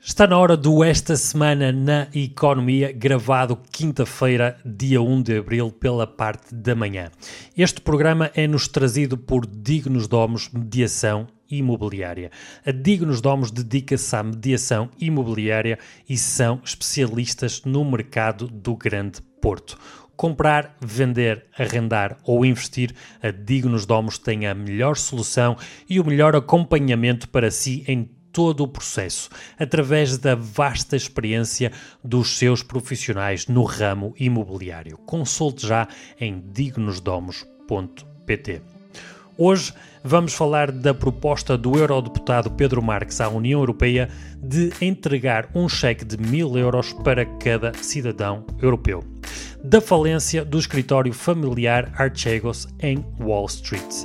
[0.00, 6.06] Está na hora do Esta Semana na Economia, gravado quinta-feira, dia 1 de abril, pela
[6.06, 7.10] parte da manhã.
[7.56, 12.30] Este programa é-nos trazido por Dignos Domos Mediação Imobiliária.
[12.64, 19.76] A Dignos Domos dedica-se à mediação imobiliária e são especialistas no mercado do Grande Porto.
[20.16, 25.56] Comprar, vender, arrendar ou investir, a Dignos Domos tem a melhor solução
[25.88, 28.08] e o melhor acompanhamento para si em
[28.38, 29.28] todo o processo,
[29.58, 31.72] através da vasta experiência
[32.04, 34.96] dos seus profissionais no ramo imobiliário.
[34.98, 35.88] Consulte já
[36.20, 38.62] em dignosdomos.pt.
[39.36, 39.74] Hoje
[40.04, 44.08] vamos falar da proposta do eurodeputado Pedro Marques à União Europeia
[44.40, 49.02] de entregar um cheque de mil euros para cada cidadão europeu.
[49.64, 54.04] Da falência do escritório familiar Archegos em Wall Street.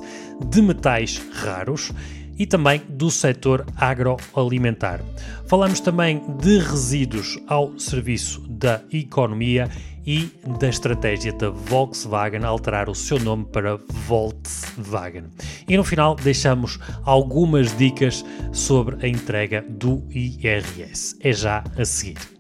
[0.50, 1.92] De metais raros
[2.38, 5.02] e também do setor agroalimentar.
[5.48, 9.70] Falamos também de resíduos ao serviço da economia
[10.06, 15.26] e da estratégia da Volkswagen alterar o seu nome para Volkswagen.
[15.68, 21.18] E no final deixamos algumas dicas sobre a entrega do IRS.
[21.22, 22.33] É já a seguir.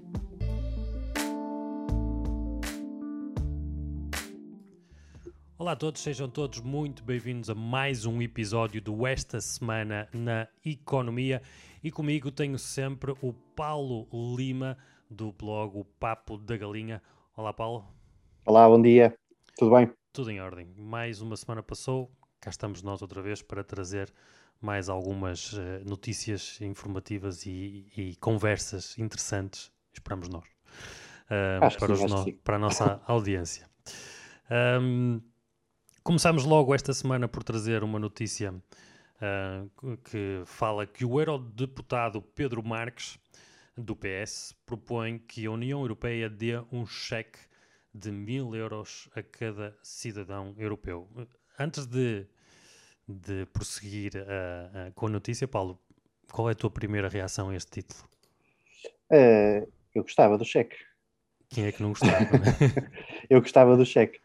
[5.64, 10.45] Olá a todos, sejam todos muito bem-vindos a mais um episódio do Esta Semana na
[10.66, 11.42] Economia.
[11.81, 14.05] E comigo tenho sempre o Paulo
[14.36, 14.78] Lima,
[15.09, 17.02] do blog O Papo da Galinha.
[17.38, 17.88] Olá, Paulo.
[18.45, 19.17] Olá, bom dia.
[19.55, 19.89] Tudo bem?
[20.11, 20.67] Tudo em ordem.
[20.75, 22.11] Mais uma semana passou,
[22.42, 24.14] cá estamos nós outra vez para trazer
[24.59, 32.33] mais algumas uh, notícias informativas e, e, conversas interessantes, esperamos nós, uh, para, sim, no...
[32.39, 33.66] para, a nossa audiência.
[34.52, 35.22] Um,
[36.03, 42.61] Começamos logo esta semana por trazer uma notícia uh, que fala que o eurodeputado Pedro
[42.61, 43.17] Marques,
[43.77, 47.39] do PS, propõe que a União Europeia dê um cheque
[47.95, 51.08] de mil euros a cada cidadão europeu.
[51.58, 52.27] Antes de,
[53.08, 55.80] de prosseguir uh, uh, com a notícia, Paulo,
[56.33, 58.03] qual é a tua primeira reação a este título?
[59.95, 60.75] eu gostava do cheque.
[61.47, 62.27] Quem é que não gostava?
[63.30, 64.19] eu gostava do cheque.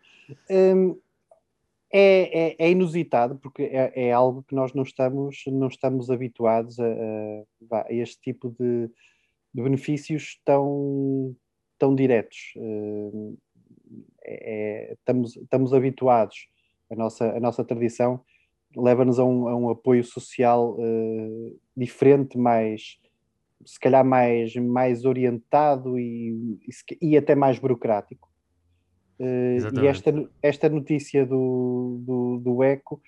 [0.50, 0.98] Um,
[1.90, 6.78] é, é, é, inusitado porque é, é, algo que nós não estamos, não estamos habituados
[6.78, 6.86] a,
[7.72, 8.90] a, a este tipo de,
[9.54, 11.34] de, benefícios tão,
[11.78, 12.52] tão diretos.
[14.24, 16.48] É, é, estamos, estamos habituados,
[16.90, 18.22] a nossa, a nossa tradição
[18.76, 22.98] leva-nos a, um, a um, apoio social uh, diferente, mais
[23.64, 26.58] se calhar mais, mais orientado e,
[27.00, 28.27] e, e até mais burocrático.
[29.18, 33.02] Uh, e esta, esta notícia do, do, do ECO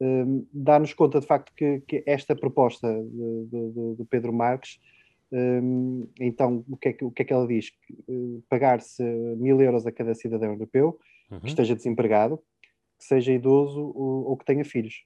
[0.00, 4.78] uh, dá-nos conta de facto que, que esta proposta do, Pedro Marques,
[5.32, 7.72] um, então o que, é que, o que é que ela diz?
[8.08, 11.00] Uh, Pagar-se mil euros a cada cidadão europeu
[11.32, 11.40] uhum.
[11.40, 12.38] que esteja desempregado,
[12.96, 15.04] que seja idoso ou, ou que tenha filhos.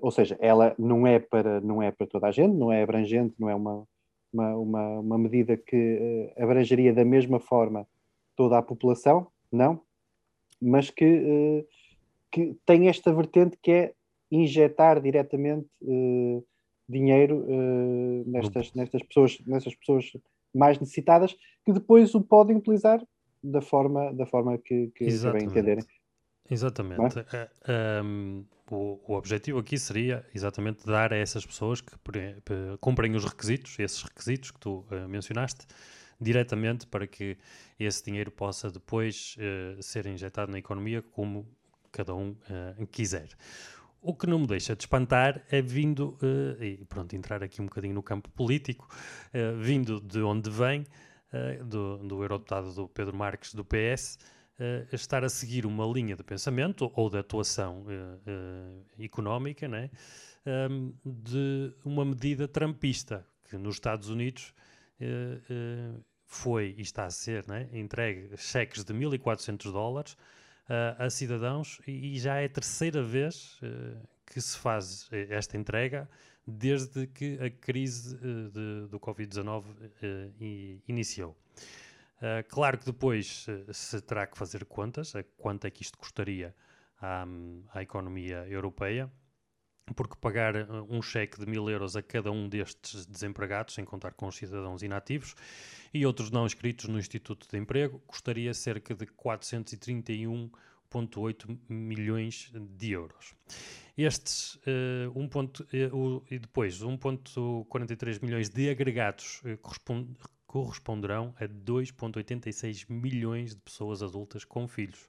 [0.00, 3.34] ou seja, ela não é, para, não é para toda a gente, não é abrangente,
[3.36, 3.84] não é uma,
[4.32, 7.84] uma, uma, uma medida que abrangeria da mesma forma
[8.36, 9.82] toda a população, não,
[10.60, 11.66] mas que, uh,
[12.30, 13.92] que tem esta vertente que é
[14.30, 16.44] injetar diretamente uh,
[16.88, 20.12] dinheiro uh, nestas, nestas, pessoas, nestas pessoas
[20.54, 23.00] mais necessitadas que depois o podem utilizar
[23.42, 25.84] da forma, da forma que, que bem entenderem.
[26.50, 27.18] Exatamente.
[27.32, 28.02] É?
[28.02, 31.92] Um, o, o, objetivo aqui seria exatamente dar a essas pessoas que
[32.80, 35.66] cumprem os requisitos, esses requisitos que tu uh, mencionaste,
[36.20, 37.36] diretamente para que
[37.78, 41.46] esse dinheiro possa depois uh, ser injetado na economia como
[41.92, 43.28] cada um uh, quiser.
[44.00, 47.66] O que não me deixa de espantar é vindo, uh, e pronto, entrar aqui um
[47.66, 48.88] bocadinho no campo político,
[49.60, 50.86] vindo de onde vem,
[51.64, 54.18] do, do eurodeputado do Pedro Marques do PS,
[54.92, 57.84] estar a seguir uma linha de pensamento ou de atuação
[58.98, 59.90] económica né,
[60.70, 64.54] um, de uma medida trampista, que nos Estados Unidos
[65.00, 71.10] uh, uh, foi e está a ser né, entregue cheques de 1.400 dólares uh, a
[71.10, 73.58] cidadãos e, já é a terceira vez
[74.26, 76.08] que se faz esta entrega
[76.46, 79.64] desde que a crise de, do Covid-19
[80.86, 81.36] iniciou.
[82.18, 85.96] Uh, claro que depois uh, se terá que fazer contas a quanto é que isto
[85.96, 86.54] custaria
[87.00, 87.24] à,
[87.72, 89.10] à economia europeia,
[89.94, 94.12] porque pagar eh, um cheque de mil euros a cada um destes desempregados, sem contar
[94.12, 95.34] com os cidadãos inativos
[95.92, 100.50] e outros não inscritos no Instituto de Emprego, custaria cerca de 431
[100.90, 103.34] 2,8 milhões de euros.
[103.96, 105.28] Estes uh, 1.
[105.28, 110.08] Ponto, uh, e depois 1,43 milhões de agregados uh, correspond,
[110.46, 115.08] corresponderão a 2,86 milhões de pessoas adultas com filhos.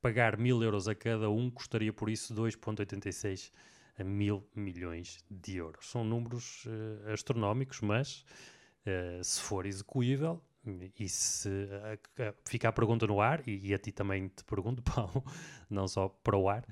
[0.00, 3.50] Pagar mil euros a cada um custaria por isso 2,86
[4.00, 5.90] a mil milhões de euros.
[5.90, 8.24] São números uh, astronómicos, mas
[8.86, 10.40] uh, se for execuível,
[10.98, 14.82] e se uh, fica a pergunta no ar, e, e, a ti também te pergunto,
[14.94, 15.22] Paulo,
[15.68, 16.64] não só para o ar,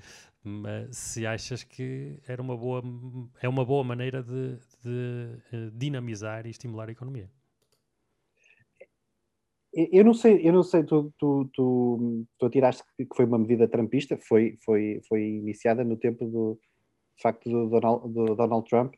[0.43, 2.81] mas se achas que era uma boa,
[3.41, 7.29] é uma boa maneira de, de dinamizar e estimular a economia.
[9.71, 13.67] Eu não sei, eu não sei, tu, tu, tu, tu atiraste que foi uma medida
[13.67, 16.59] trampista, foi, foi, foi iniciada no tempo do,
[17.19, 18.93] de facto do Donald, do Donald Trump,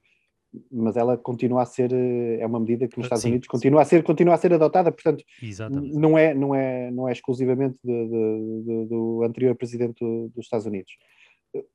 [0.72, 3.86] mas ela continua a ser é uma medida que nos Estados sim, Unidos continua a
[3.86, 5.96] ser continua a ser adotada portanto Exatamente.
[5.96, 10.66] não é não é não é exclusivamente de, de, de, do anterior presidente dos Estados
[10.66, 10.92] Unidos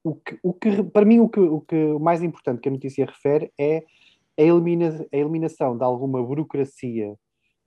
[0.05, 2.73] o que, o que para mim o que o que o mais importante que a
[2.73, 3.83] notícia refere é
[4.39, 7.17] a, elimina, a eliminação de alguma burocracia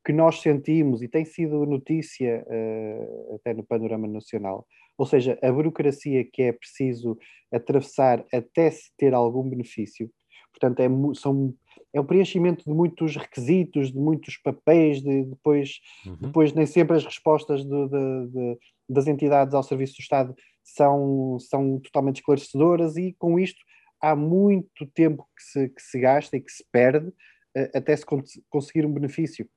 [0.05, 4.65] que nós sentimos e tem sido notícia uh, até no panorama nacional
[4.99, 7.17] ou seja, a burocracia que é preciso
[7.49, 10.11] atravessar até se ter algum benefício.
[10.51, 11.55] Portanto, é, são,
[11.93, 16.17] é o preenchimento de muitos requisitos, de muitos papéis, de, depois, uhum.
[16.19, 18.57] depois nem sempre as respostas de, de, de,
[18.89, 20.35] das entidades ao serviço do Estado
[20.65, 23.61] são, são totalmente esclarecedoras e com isto
[24.01, 28.05] há muito tempo que se, que se gasta e que se perde uh, até se
[28.49, 29.47] conseguir um benefício.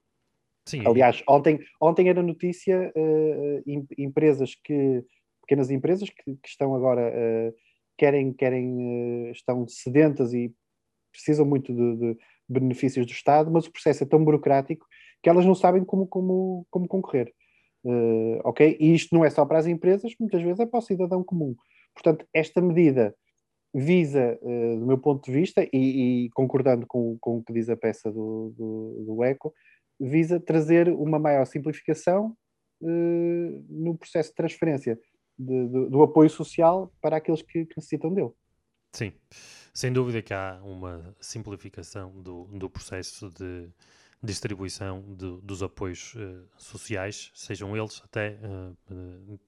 [0.69, 0.87] Sim.
[0.87, 5.05] Aliás, ontem, ontem era notícia uh, empresas que
[5.43, 7.55] pequenas empresas que, que estão agora, uh,
[7.99, 10.53] querem, querem uh, estão sedentas e
[11.13, 12.19] precisam muito de, de,
[12.49, 14.87] benefícios do Estado, mas o processo é tão burocrático
[15.23, 17.33] que elas não sabem como, como, como concorrer.
[17.85, 18.77] Uh, ok?
[18.79, 21.55] E isto não é só para as empresas, muitas vezes é para o cidadão comum.
[21.95, 23.15] Portanto, esta medida
[23.75, 27.69] visa, uh, do meu ponto de vista, e, e, concordando com, com o que diz
[27.69, 29.53] a peça do, do, do ECO,
[29.99, 32.37] visa trazer uma maior simplificação
[32.83, 34.99] uh, no processo de transferência
[35.39, 38.31] de, de, do apoio social para aqueles que, que, necessitam dele.
[38.93, 39.13] Sim,
[39.73, 43.71] sem dúvida que há uma simplificação do, do processo de
[44.23, 49.41] distribuição de, dos apoios uh, sociais, sejam eles até uh,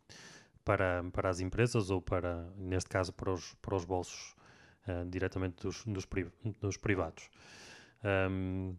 [0.64, 4.34] para, para as empresas ou para, neste caso, para os, para os bolsos
[4.88, 6.06] uh, diretamente dos, dos,
[6.60, 7.28] dos privados.
[8.02, 8.76] Um,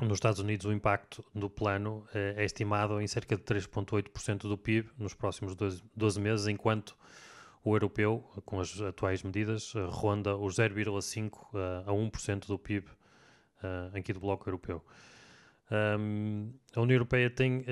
[0.00, 4.58] nos Estados Unidos, o impacto do plano eh, é estimado em cerca de 3,8% do
[4.58, 6.96] PIB nos próximos 12, 12, meses, enquanto
[7.64, 11.32] o europeu, com as atuais medidas, eh, ronda os 0,5%
[11.86, 12.86] a 1% do PIB
[13.94, 14.84] aqui do Bloco Europeu.
[15.68, 17.64] A União Europeia tem,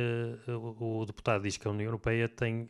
[0.81, 2.69] o, deputado diz que a União Europeia tem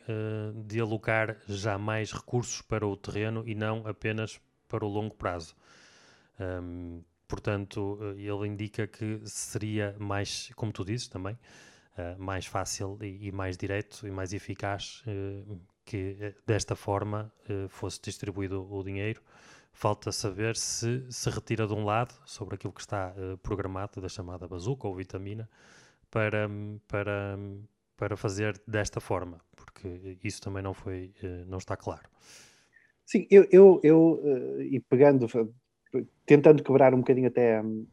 [0.67, 5.55] de alocar já mais recursos para o terreno e não apenas para o longo prazo.
[7.27, 11.33] Portanto, eh, ele indica que seria mais, como tu dizes também,
[11.97, 17.31] uh, mais fácil e, mais direto e mais eficaz uh, que desta forma
[17.69, 19.21] fosse distribuído o dinheiro.
[19.71, 23.13] Falta saber se se retira de um lado sobre aquilo que está
[23.43, 25.47] programado da chamada bazuca ou vitamina
[26.09, 26.49] para,
[26.87, 27.37] para,
[27.95, 31.13] para fazer desta forma, porque isso também não foi,
[31.45, 32.09] não está claro.
[33.05, 35.27] Sim, eu, eu, eu e pegando,
[36.25, 37.85] tentando quebrar um bocadinho até hum,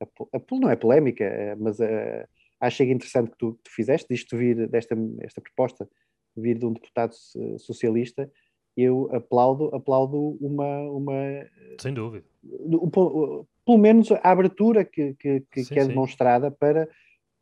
[0.00, 2.28] a, a, a, não é polémica, eh, mas a, eh,
[2.60, 5.88] achei interessante que tu, tu fizeste, isto vir desta esta proposta
[6.36, 7.14] vir de um deputado
[7.58, 8.28] socialista,
[8.76, 11.14] eu aplaudo, aplaudo uma, uma
[11.80, 12.90] sem dúvida, um,
[13.64, 16.88] pelo menos a abertura que, que, que, sim, que é demonstrada para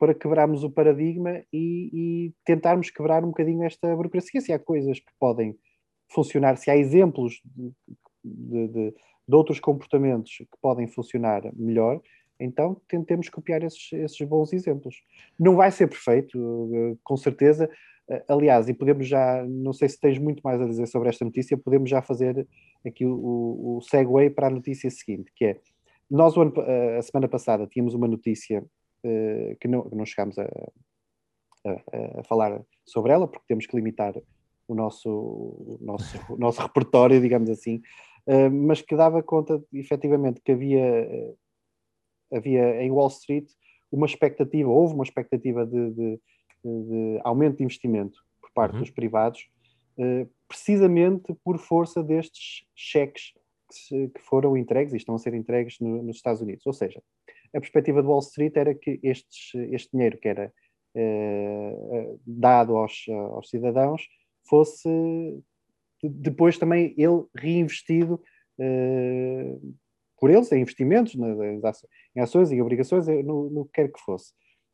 [0.02, 4.40] para quebrarmos o paradigma e, e, tentarmos quebrar um bocadinho esta burocracia.
[4.40, 5.56] Se há coisas que podem
[6.10, 7.72] funcionar, se há exemplos de,
[8.24, 8.94] de, de,
[9.26, 12.00] de outros comportamentos que podem funcionar melhor,
[12.42, 15.02] então tentemos copiar esses, esses bons exemplos.
[15.38, 17.70] Não vai ser perfeito, eh, com certeza.
[18.10, 21.24] Eh, aliás, e podemos já, não sei se tens muito mais a dizer sobre esta
[21.24, 22.46] notícia, podemos já fazer
[22.84, 25.60] aqui o, o segue para a notícia seguinte, que é,
[26.10, 28.64] nós ano, eh, a semana passada tínhamos uma notícia
[29.60, 30.44] que não, não chegámos a,
[31.66, 34.14] a, a, falar sobre ela, porque temos que limitar
[34.68, 37.82] o nosso, o nosso, o nosso repertório, digamos assim,
[38.50, 41.38] mas que dava conta, efetivamente, que havia, uh,
[42.36, 43.48] havia em Wall Street
[43.90, 46.20] uma expectativa, houve uma expectativa de, de,
[46.64, 48.80] de aumento de investimento por parte uhum.
[48.80, 49.48] dos privados,
[49.98, 53.32] uh, precisamente por força destes cheques
[53.88, 56.66] que, foram entregues e estão a ser entregues no, nos Estados Unidos.
[56.66, 57.02] Ou seja,
[57.54, 60.52] a perspectiva do Wall Street era que estes, este dinheiro que era
[62.26, 64.06] dado aos, aos cidadãos
[64.46, 64.88] fosse
[66.02, 68.20] depois também ele reinvestido
[68.58, 69.74] uh,
[70.18, 74.32] por eles em investimentos, em ações e obrigações, no, no que quer que fosse.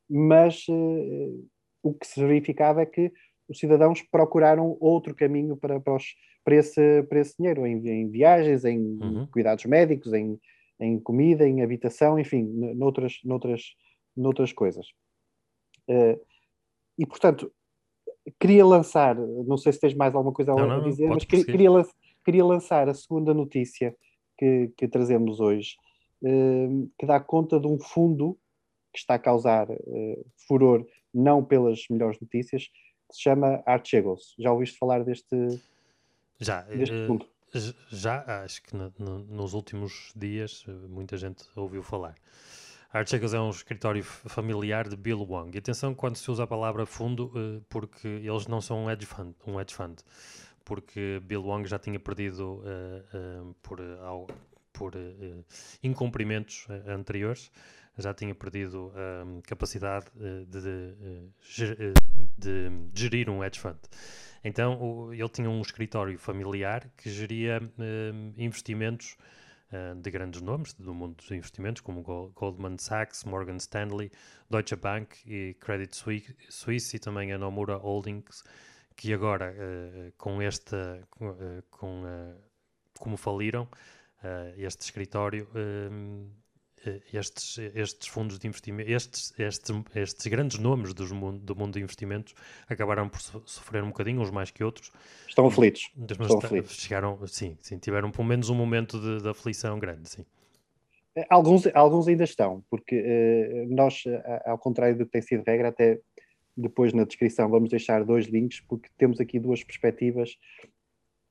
[0.09, 1.49] Mas uh,
[1.83, 3.13] o que se verificava é que
[3.49, 6.05] os cidadãos procuraram outro caminho para, para, os,
[6.45, 9.27] para, esse, para esse dinheiro, em, em viagens, em uhum.
[9.29, 10.39] cuidados médicos, em,
[10.79, 12.43] em comida, em habitação, enfim,
[12.75, 13.63] noutras, noutras,
[14.17, 14.87] noutras coisas.
[15.89, 16.21] Uh,
[16.99, 17.51] e, portanto,
[18.39, 21.45] queria lançar, não sei se tens mais alguma coisa não, a não, dizer, mas queria,
[21.45, 21.71] queria,
[22.25, 23.95] queria, lançar a segunda notícia
[24.37, 25.77] que, que trazemos hoje,
[26.23, 28.39] uh, que dá conta de um fundo
[28.93, 32.65] que está a causar uh, furor, não pelas melhores notícias,
[33.09, 34.35] que se chama Archegos.
[34.39, 35.61] Já ouviste falar deste,
[36.39, 37.27] já, deste uh, fundo?
[37.91, 42.15] Já, acho que no, no, nos últimos dias muita gente ouviu falar.
[42.91, 45.55] Archegos é um escritório familiar de Bill Wong.
[45.55, 49.05] E atenção quando se usa a palavra fundo, uh, porque eles não são um hedge
[49.05, 50.01] fund, um hedge fund
[50.69, 53.79] porque Bill Wong já tinha perdido uh, uh, por,
[54.71, 54.93] por
[55.83, 57.51] incumprimentos anteriores,
[57.97, 60.07] já tinha perdido a capacidade
[60.47, 60.93] de,
[62.37, 63.79] de, gerir um hedge fund.
[64.45, 67.61] Então o, ele tinha um escritório familiar que geria
[68.37, 69.48] investimentos uh,
[70.01, 72.03] de grandes nomes do mundo dos investimentos, como
[72.35, 74.11] Goldman Sachs, Morgan Stanley,
[74.49, 75.95] Deutsche Bank e Credit
[76.49, 78.43] Suisse e também a Nomura Holdings,
[78.97, 81.37] que agora uh, com esta, com,
[81.71, 82.35] com
[82.99, 83.69] como faliram,
[84.57, 85.89] este escritório eh,
[87.13, 91.81] estes, estes fundos de investimento, estes, estes, estes grandes nomes dos mundo, do mundo de
[91.81, 92.35] investimentos
[92.69, 94.93] acabaram por sofrer um bocadinho, uns mais que outros.
[95.29, 95.91] Estão aflitos.
[95.97, 96.77] Mas Estão aflitos.
[96.77, 100.25] Chegaram, sim, sim, tiveram pelo menos um momento de, de aflição grande, sim.
[101.17, 104.05] Eh, alguns, alguns ainda estão, porque uh, nós,
[104.45, 105.99] ao contrário do que tem sido regra, até
[106.57, 110.37] depois na descrição vamos deixar dois links, porque temos aqui duas perspectivas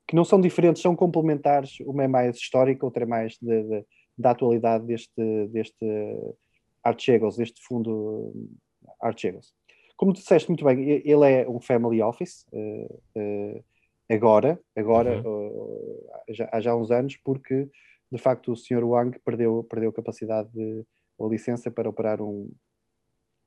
[0.08, 1.80] que não são diferentes, são complementares.
[1.82, 3.86] Uma é mais histórica, outra é mais de, de
[4.18, 5.86] da atualidade deste, deste
[6.84, 8.34] Archegos, deste fundo
[9.00, 9.54] Archegos.
[9.96, 13.64] Como tu disseste muito bem, ele é um family office uh, uh,
[14.10, 15.48] agora, agora uhum.
[15.48, 17.68] uh, já, há já uns anos, porque
[18.12, 18.84] de facto o Sr.
[18.84, 20.86] Wang perdeu, perdeu capacidade de,
[21.18, 22.50] ou licença para operar um,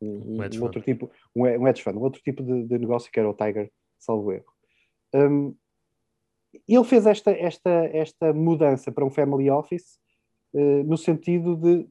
[0.01, 3.11] um, um, um outro tipo, um, um hedge fund, um outro tipo de, de, negócio
[3.11, 4.53] que era o Tiger, salvo erro.
[5.15, 5.55] Um,
[6.67, 10.10] ele fez esta, esta, esta mudança para um family office eh,
[10.53, 11.87] no sentido de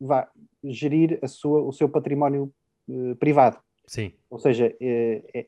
[0.00, 0.28] vá,
[0.62, 2.52] gerir a sua, o seu património
[2.88, 3.58] uh, privado.
[3.86, 4.12] Sim.
[4.28, 5.46] Ou seja, é,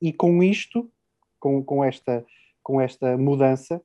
[0.00, 0.90] e com isto,
[1.38, 2.24] com, com, esta,
[2.62, 3.80] com esta mudança,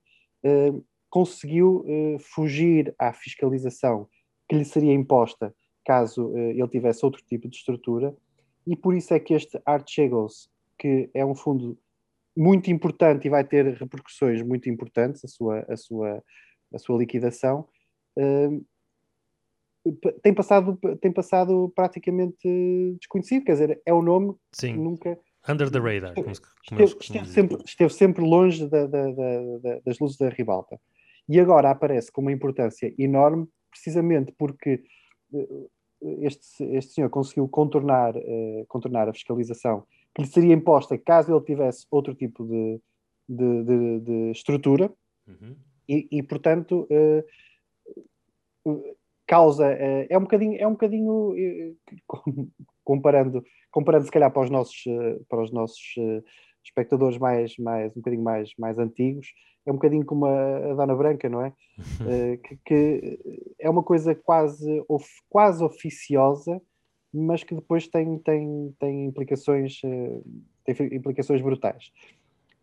[1.09, 1.85] conseguiu
[2.19, 4.07] fugir à fiscalização
[4.49, 5.53] que lhe seria imposta
[5.85, 8.15] caso ele tivesse outro tipo de estrutura,
[8.65, 11.77] e por isso é que este Archegos, que é um fundo
[12.35, 16.23] muito importante e vai ter repercussões muito importantes, a sua, a sua,
[16.73, 17.67] a sua liquidação,
[20.21, 22.47] tem passado, tem passado praticamente
[22.99, 24.73] desconhecido, quer dizer, é o nome Sim.
[24.73, 25.19] que nunca.
[25.49, 26.13] Under the radar.
[26.13, 30.79] Como, como esteve, esteve, sempre, esteve, sempre, longe da, da, da, das luzes da ribalta.
[31.27, 34.83] E agora aparece com uma importância enorme, precisamente porque
[35.33, 35.67] eh,
[36.21, 41.45] este, este senhor conseguiu contornar, uh, contornar a fiscalização que lhe seria imposta caso ele
[41.45, 42.81] tivesse outro tipo de,
[43.29, 44.91] de, de, de estrutura,
[45.27, 45.55] uhum.
[45.89, 46.87] e, e, portanto.
[46.91, 47.23] Uh,
[49.31, 51.71] causa eh, é um bocadinho é um bocadinho eh,
[52.83, 53.41] comparando
[53.71, 55.95] comparando se calhar para os nossos eh, para os nossos
[56.61, 59.27] espectadores mais mais um bocadinho mais mais antigos
[59.65, 61.53] é um bocadinho como a, a Dona Branca não é?
[62.43, 63.19] Que, que,
[63.57, 66.61] é uma coisa quase of, quase oficiosa
[67.13, 69.79] mas que depois tem tem tem implicações
[70.65, 71.89] tem implicações brutais.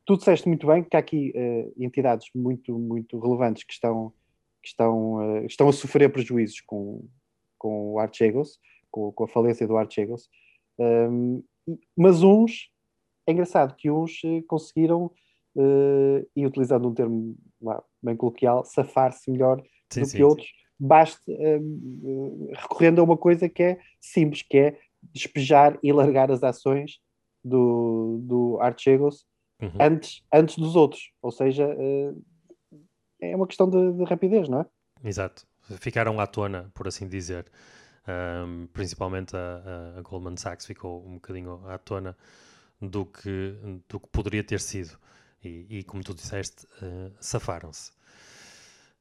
[0.05, 1.33] Tu disseste muito bem que há aqui
[1.79, 4.13] entidades muito muito relevantes que estão
[4.69, 7.07] estão, uh, estão a sofrer prejuízos com,
[7.59, 8.59] com o Archegos,
[8.91, 10.29] com, com a falência do Archegos,
[10.79, 11.43] um,
[11.97, 12.71] mas uns,
[13.27, 15.07] é engraçado que uns eh, conseguiram,
[15.57, 20.49] uh, e utilizando um termo lá, bem coloquial, safar-se melhor sim, do sim, que outros,
[20.81, 24.79] baste um, recorrendo a uma coisa que é simples, que é
[25.13, 27.01] despejar e largar as ações
[27.45, 29.27] do, do Archegos
[29.61, 29.71] uhum.
[29.81, 32.23] antes, antes dos outros, ou seja, uh,
[33.21, 34.67] é uma questão de, de rapidez, não é?
[35.05, 35.47] Exato.
[35.81, 37.47] Ficaram à tona, por assim dizer.
[38.09, 42.17] Um, principalmente a, a, Goldman Sachs ficou um bocadinho à tona
[42.81, 43.55] do que,
[43.87, 44.99] do que poderia ter sido.
[45.45, 47.93] E, e como tu disseste, uh, safaram-se.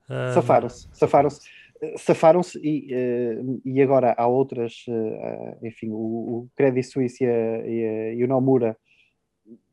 [0.10, 1.50] Um, safaram-se, safaram-se.
[1.98, 7.68] Safaram-se e, uh, e agora há outras, uh, enfim, o, o Credit Suisse e, a,
[7.68, 8.76] e, a, e o Nomura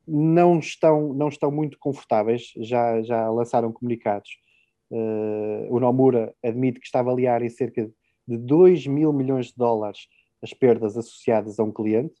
[0.07, 4.29] não estão, não estão muito confortáveis, já, já lançaram comunicados.
[4.91, 7.89] Uh, o Nomura admite que está a avaliar em cerca
[8.27, 10.07] de 2 mil milhões de dólares
[10.41, 12.15] as perdas associadas a um cliente.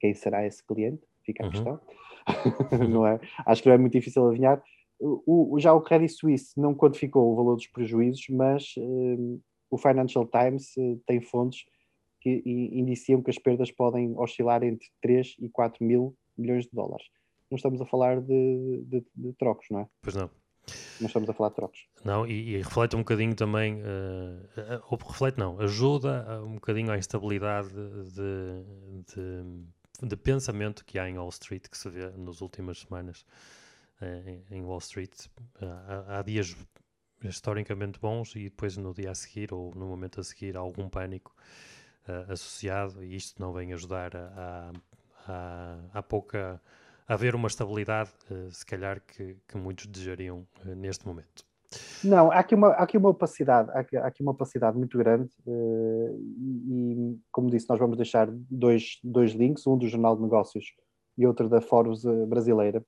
[0.00, 1.02] Quem será esse cliente?
[1.24, 1.52] Fica a uhum.
[1.52, 1.80] questão.
[2.88, 3.20] não é?
[3.46, 4.62] Acho que não é muito difícil adivinhar.
[4.98, 9.40] O, o, já o Credit Suisse não quantificou o valor dos prejuízos, mas uh,
[9.70, 11.64] o Financial Times uh, tem fontes
[12.20, 17.06] que indiciam que as perdas podem oscilar entre 3 e 4 mil milhões de dólares.
[17.50, 19.88] Não estamos a falar de, de, de trocos, não é?
[20.02, 20.30] Pois não.
[21.00, 21.86] Não estamos a falar de trocos.
[22.04, 26.96] Não, e, e reflete um bocadinho também, uh, ou reflete não, ajuda um bocadinho à
[26.96, 28.64] instabilidade de,
[29.14, 33.26] de, de, pensamento que há em Wall Street, que se vê nas últimas semanas
[34.00, 35.26] uh, em Wall Street.
[35.60, 36.56] Uh, há, há, dias
[37.24, 40.88] historicamente bons e depois no dia a seguir ou no momento a seguir há algum
[40.88, 41.32] pânico
[42.28, 44.72] associado e isto não vem ajudar a, a,
[45.26, 46.60] a pouca
[47.12, 51.44] haver uma estabilidade, uh, se calhar, que, que muitos desejariam uh, neste momento.
[52.04, 54.98] Não, há aqui uma, há aqui uma opacidade, há aqui, há aqui uma opacidade muito
[54.98, 56.18] grande uh,
[56.68, 60.74] e, como disse, nós vamos deixar dois, dois links, um do Jornal de Negócios
[61.16, 62.84] e outro da Forbes brasileira.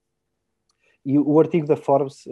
[1.04, 2.24] E o artigo da Forbes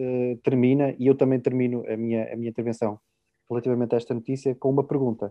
[0.42, 2.98] termina, e eu também termino a minha, a minha intervenção
[3.50, 5.30] relativamente a esta notícia, com uma pergunta,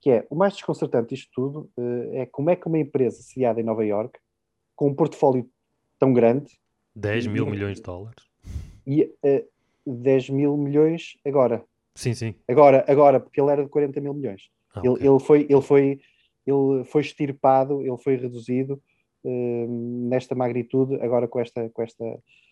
[0.00, 1.70] que é, o mais desconcertante disto tudo
[2.12, 4.18] é como é que uma empresa sediada em Nova York,
[4.74, 5.48] com um portfólio
[5.98, 6.58] tão grande.
[6.94, 8.24] 10 mil e, milhões de dólares.
[8.86, 9.44] E uh, eh,
[9.86, 11.62] 10 mil milhões agora.
[11.94, 12.34] Sim, sim.
[12.48, 14.50] Agora, agora porque ele era de 40 mil milhões.
[14.74, 15.06] Ah, ele, okay.
[15.06, 16.00] ele, foi, ele, foi,
[16.46, 18.82] ele foi extirpado, ele foi reduzido
[19.24, 22.04] uh, nesta magnitude, agora com, esta, com, esta,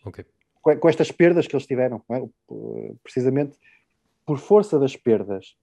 [0.04, 0.24] okay.
[0.60, 2.02] com, com, estas perdas que eles tiveram.
[2.10, 2.22] É?
[3.02, 3.56] Precisamente
[4.26, 5.56] por força das perdas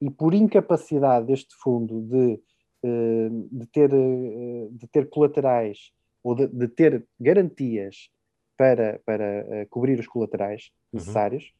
[0.00, 2.40] e por incapacidade deste fundo de,
[2.84, 5.92] uh, de, ter, de ter colaterais
[6.22, 8.10] ou de, de ter garantias
[8.56, 11.00] para, para uh, cobrir os colaterais uhum.
[11.00, 11.52] necessários.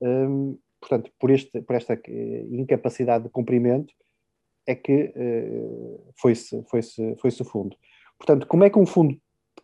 [0.00, 0.52] Uhum.
[0.52, 3.92] Um, portanto, por, este, por esta eh, incapacidade de cumprimento
[4.66, 7.76] é que uh, foi-se foi -se, foi -se o fundo.
[8.18, 9.18] Portanto, como é que um fundo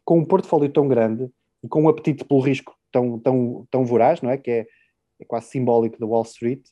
[0.05, 1.31] com um portfólio tão grande
[1.63, 4.37] e com um apetite pelo risco tão, tão, tão voraz, não é?
[4.37, 4.67] Que é,
[5.21, 6.63] é quase simbólico da Wall Street,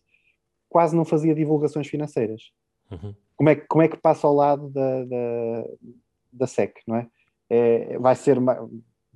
[0.71, 2.51] quase não fazia divulgações financeiras.
[2.91, 3.15] Uhum.
[3.37, 5.65] Como, é, como é que passa ao lado da, da,
[6.33, 7.07] da SEC, não é?
[7.51, 8.39] é, vai ser,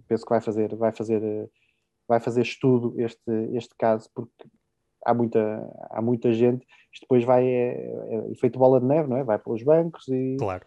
[0.09, 1.51] penso que vai fazer, vai fazer,
[2.09, 4.45] vai fazer estudo este, este caso, porque
[5.07, 9.17] há muita, há muita gente, isto depois vai, é, é feito bola de neve, não
[9.17, 9.25] é?
[9.25, 10.65] Vai pelos bancos e claro.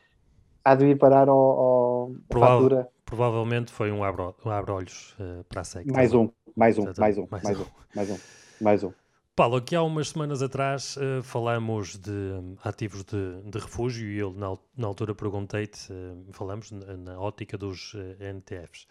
[0.64, 2.90] há de vir parar ao, ao Provável, fatura.
[3.04, 5.92] Provavelmente foi um abre-olhos um uh, para a SEC.
[5.92, 8.18] Mais um, mais um, mais um, mais, mais um, mais um,
[8.62, 9.07] mais um.
[9.38, 14.18] Paulo, aqui há umas semanas atrás uh, falamos de um, ativos de, de, refúgio e
[14.18, 18.88] eu na, na altura perguntei-te, uh, falamos na, ótica dos uh, NTFs,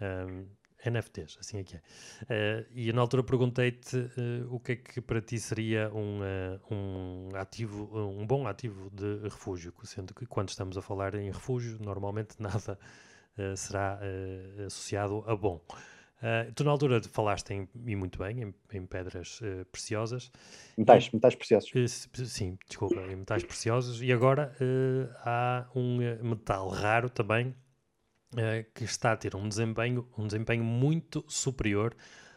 [0.00, 0.44] um,
[0.90, 1.80] NFTs, assim é que
[2.28, 2.66] é.
[2.72, 3.96] e na altura perguntei-te
[4.50, 6.20] o que é que para ti seria um,
[6.70, 11.78] um ativo, um bom ativo de refúgio, sendo que quando estamos a falar em refúgio,
[11.80, 12.78] normalmente nada
[13.56, 13.98] será
[14.66, 15.60] associado a bom.
[16.16, 20.32] Uh, tu na altura falaste em, e muito bem em, em pedras uh, preciosas.
[20.76, 21.70] Metais, e, metais preciosos.
[21.70, 21.86] Uh,
[22.24, 24.00] sim, desculpa, em metais preciosos.
[24.00, 24.56] E agora
[25.24, 27.54] há um metal raro também
[28.74, 31.96] que está a ter um desempenho, um desempenho muito superior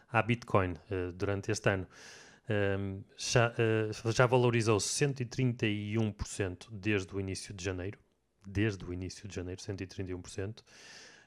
[0.10, 0.76] à Bitcoin
[1.16, 1.86] durante este ano.
[3.18, 3.54] já,
[4.16, 8.00] já valorizou 131% desde o início de janeiro.
[8.48, 10.64] Desde o início de janeiro, 131%.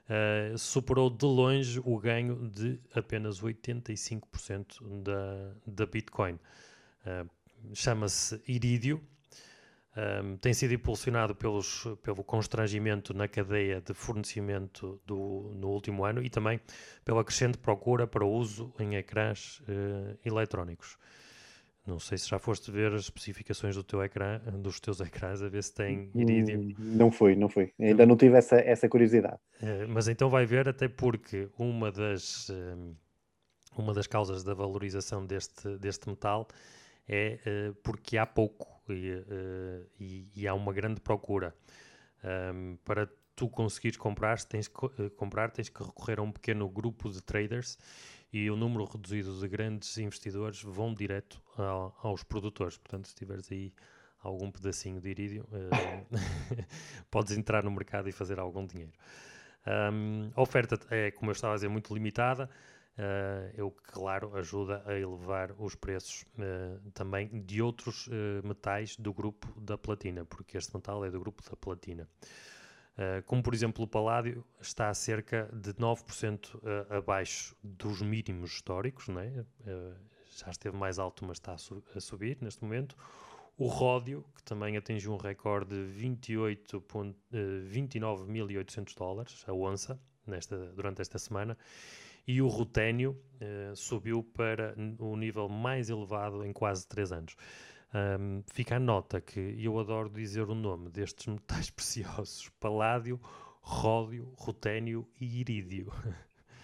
[0.08, 6.34] Uh, superou de longe o ganho de apenas 85% da, da Bitcoin.
[7.06, 7.28] Uh,
[7.74, 9.00] Chama-se Iridio.
[9.94, 16.22] Um, tem sido impulsionado pelos, pelo constrangimento na cadeia de fornecimento do, no último ano
[16.22, 16.58] e também
[17.04, 20.96] pela crescente procura para uso em ecrãs uh, eletrónicos.
[21.84, 25.48] Não sei se já foste ver as especificações do teu ecrã, dos teus ecrãs, a
[25.48, 26.60] ver se tem irídio.
[26.60, 27.72] Hum, não foi, não foi.
[27.78, 29.40] Ainda não tive essa, essa curiosidade.
[29.60, 32.96] Uh, mas então vai ver, até porque uma das, uh,
[33.76, 36.46] uma das causas da valorização deste, deste metal
[37.08, 39.24] é uh, porque há pouco e,
[39.98, 41.54] e, e, há uma grande procura.
[42.84, 44.68] Para tu conseguires comprar tens,
[45.16, 47.78] comprar, tens que recorrer a um pequeno grupo de traders
[48.32, 52.78] e o número reduzido de grandes investidores vão direto ao, aos produtores.
[52.78, 53.72] Portanto, se tiveres aí
[54.22, 56.16] algum pedacinho de irídio, uh,
[57.10, 58.92] podes entrar no mercado e fazer algum dinheiro.
[59.66, 62.48] Um, a oferta é, como eu estava a dizer, muito limitada,
[62.96, 68.08] uh, que, claro, ajuda a elevar os preços uh, também de outros
[68.42, 72.08] metais do grupo da platina, porque este metal é do grupo da platina.
[72.92, 76.60] Uh, como por exemplo o Paládio está a cerca de 9% uh,
[76.94, 79.46] abaixo dos mínimos históricos, né?
[79.60, 79.94] Uh,
[80.36, 82.94] já esteve mais alto, mas está a, su a, subir neste momento.
[83.56, 91.18] O Ródio, que também atingiu um recorde de 29.800 dólares a onça nesta, durante esta
[91.18, 91.56] semana.
[92.26, 93.20] E o Ruténio
[93.74, 97.36] subiu para o nível mais elevado em quase 3 anos.
[97.94, 103.20] Um, fica a nota que eu adoro dizer o nome destes metais preciosos: paládio,
[103.60, 105.92] ródio, ruténio e irídio.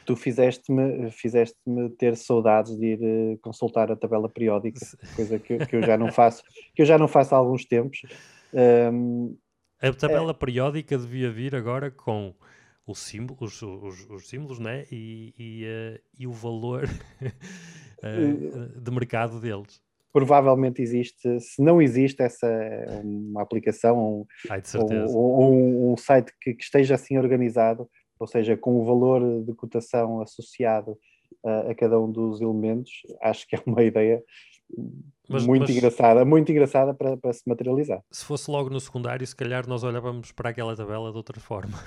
[0.07, 1.59] Tu fizeste-me fizeste
[1.99, 4.81] ter saudades de ir uh, consultar a tabela periódica,
[5.14, 6.43] coisa que, que, eu já não faço,
[6.75, 8.01] que eu já não faço há alguns tempos.
[8.91, 9.37] Um,
[9.83, 10.35] a tabela é...
[10.35, 12.35] periódica devia vir agora com
[12.87, 14.87] os símbolos, os, os símbolos né?
[14.91, 19.87] e, e, uh, e o valor uh, de mercado deles
[20.19, 22.49] provavelmente existe, se não existe essa
[23.05, 24.61] uma aplicação Ai,
[25.09, 29.55] ou, um, um, site que, que, esteja assim organizado, ou seja, com o valor de
[29.55, 30.99] cotação associado
[31.47, 32.91] a, a cada um dos elementos,
[33.23, 34.21] acho que é uma ideia
[35.29, 38.03] mas, muito mas, engraçada, muito engraçada para, para, se materializar.
[38.11, 41.79] Se fosse logo no secundário, se calhar nós olhávamos para aquela tabela de outra forma,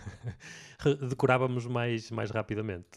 [1.10, 2.88] decorávamos mais, mais rapidamente.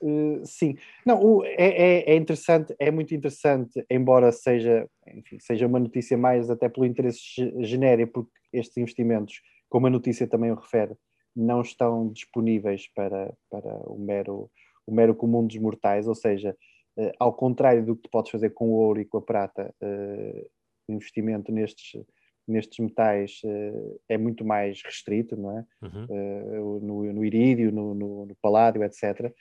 [0.00, 5.66] Uh, sim, não, o, é, é, é, interessante, é muito interessante, embora seja, enfim, seja
[5.66, 7.20] uma notícia mais até pelo interesse
[7.60, 10.94] genérico, porque estes investimentos, como a notícia também o refere,
[11.34, 14.50] não estão disponíveis para, para o, mero,
[14.86, 16.56] o mero comum dos mortais, ou seja,
[16.96, 19.74] uh, ao contrário do que tu podes fazer com o ouro e com a prata,
[19.82, 20.50] uh,
[20.88, 22.00] o investimento nestes,
[22.46, 23.42] nestes metais
[24.08, 25.66] é muito mais restrito, não é?
[25.82, 26.80] Uhum.
[26.80, 29.34] no, no irídio, no, no, no paládio, etc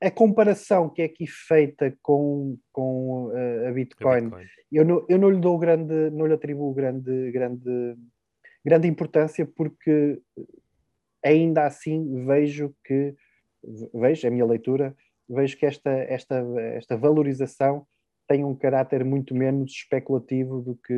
[0.00, 5.18] a comparação que é aqui feita com, com uh, a, Bitcoin, Bitcoin, Eu, não, eu
[5.18, 7.96] não lhe dou grande, não lhe atribuo grande, grande,
[8.64, 10.18] grande importância porque
[11.22, 13.14] ainda assim vejo que,
[13.92, 14.96] vejo, é a minha leitura,
[15.28, 16.36] vejo que esta, esta,
[16.74, 17.86] esta valorização
[18.26, 20.94] tem um caráter muito menos especulativo do que,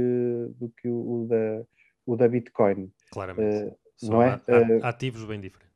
[0.56, 1.64] do que o, o da,
[2.06, 2.92] o da Bitcoin.
[3.10, 3.64] Claramente.
[3.64, 4.36] Uh, não é?
[4.36, 5.71] Uh, ativos bem diferentes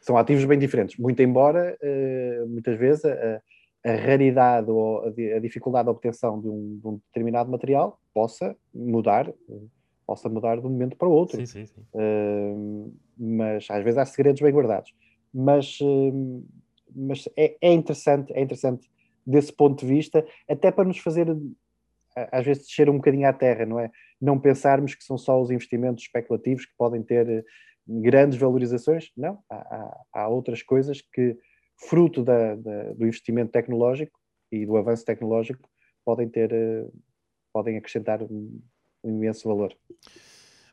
[0.00, 3.42] são ativos bem diferentes, muito embora uh, muitas vezes a,
[3.84, 8.56] a raridade ou a, a, dificuldade de obtenção de um, de um, determinado material possa
[8.74, 9.32] mudar,
[10.06, 11.38] possa mudar de um momento para o outro.
[11.38, 11.80] Sim, sim, sim.
[11.94, 14.92] Uh, mas às vezes há segredos bem guardados.
[15.32, 16.44] Mas, uh,
[16.94, 18.90] mas é, é, interessante, é interessante
[19.26, 21.28] desse ponto de vista, até para nos fazer
[22.32, 23.90] às vezes descer um bocadinho à terra, não é?
[24.20, 27.44] Não pensarmos que são só os investimentos especulativos que podem ter
[27.86, 29.42] grandes valorizações, não.
[29.50, 31.36] Há, há, há outras coisas que,
[31.88, 34.18] fruto da, da, do investimento tecnológico
[34.52, 35.68] e do avanço tecnológico,
[36.04, 36.92] podem ter, uh,
[37.52, 38.60] podem acrescentar um,
[39.04, 39.76] um, imenso valor.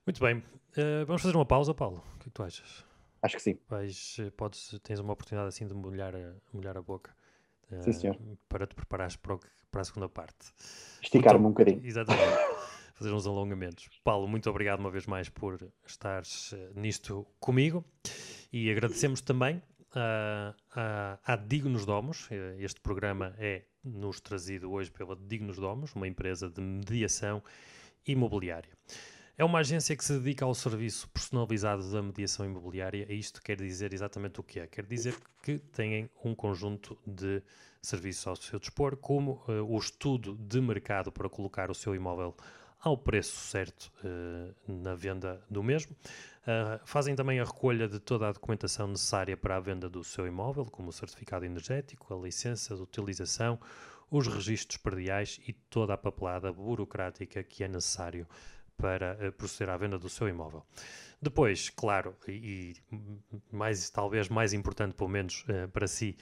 [0.05, 0.37] Muito bem.
[0.37, 2.03] Uh, vamos fazer uma pausa, Paulo.
[2.15, 2.85] O que, é que tu achas?
[3.21, 3.57] Acho que sim.
[3.67, 7.15] Vais, eh, podes, tens uma oportunidade assim de molhar a, molhar a boca.
[7.71, 8.17] Uh, sim, senhor.
[8.47, 9.39] Para te preparares para, o,
[9.71, 10.53] para a segunda parte.
[11.01, 11.81] Esticar-me um bocadinho.
[11.83, 12.56] Exatamente.
[12.97, 13.87] Fazer uns alongamentos.
[14.03, 17.85] Paulo, muito obrigado uma vez mais por estares uh, nisto comigo
[18.51, 22.27] e agradecemos também uh, uh, à Dignos Domos.
[22.31, 27.43] Eh, este programa é nos trazido hoje pela Dignos Domos, uma empresa de mediação
[28.05, 28.71] imobiliária.
[29.37, 33.57] É uma agência que se dedica ao serviço personalizado da mediação imobiliária e isto quer
[33.57, 34.65] dizer exatamente o que é.
[34.65, 37.43] Quer dizer que têm um conjunto de
[37.79, 42.35] serviços ao seu dispor, como uh, o estudo de mercado para colocar o seu imóvel
[42.79, 45.95] ao preço certo uh, na venda do mesmo.
[46.43, 50.27] Uh, fazem também a recolha de toda a documentação necessária para a venda do seu
[50.27, 53.59] imóvel, como o certificado energético, a licença de utilização,
[54.09, 58.27] os registros perdiais e toda a papelada burocrática que é necessário
[58.77, 60.65] para uh, proceder à venda do seu imóvel.
[61.21, 63.01] Depois, claro, e, e
[63.51, 66.15] mais, talvez mais importante, pelo menos para si,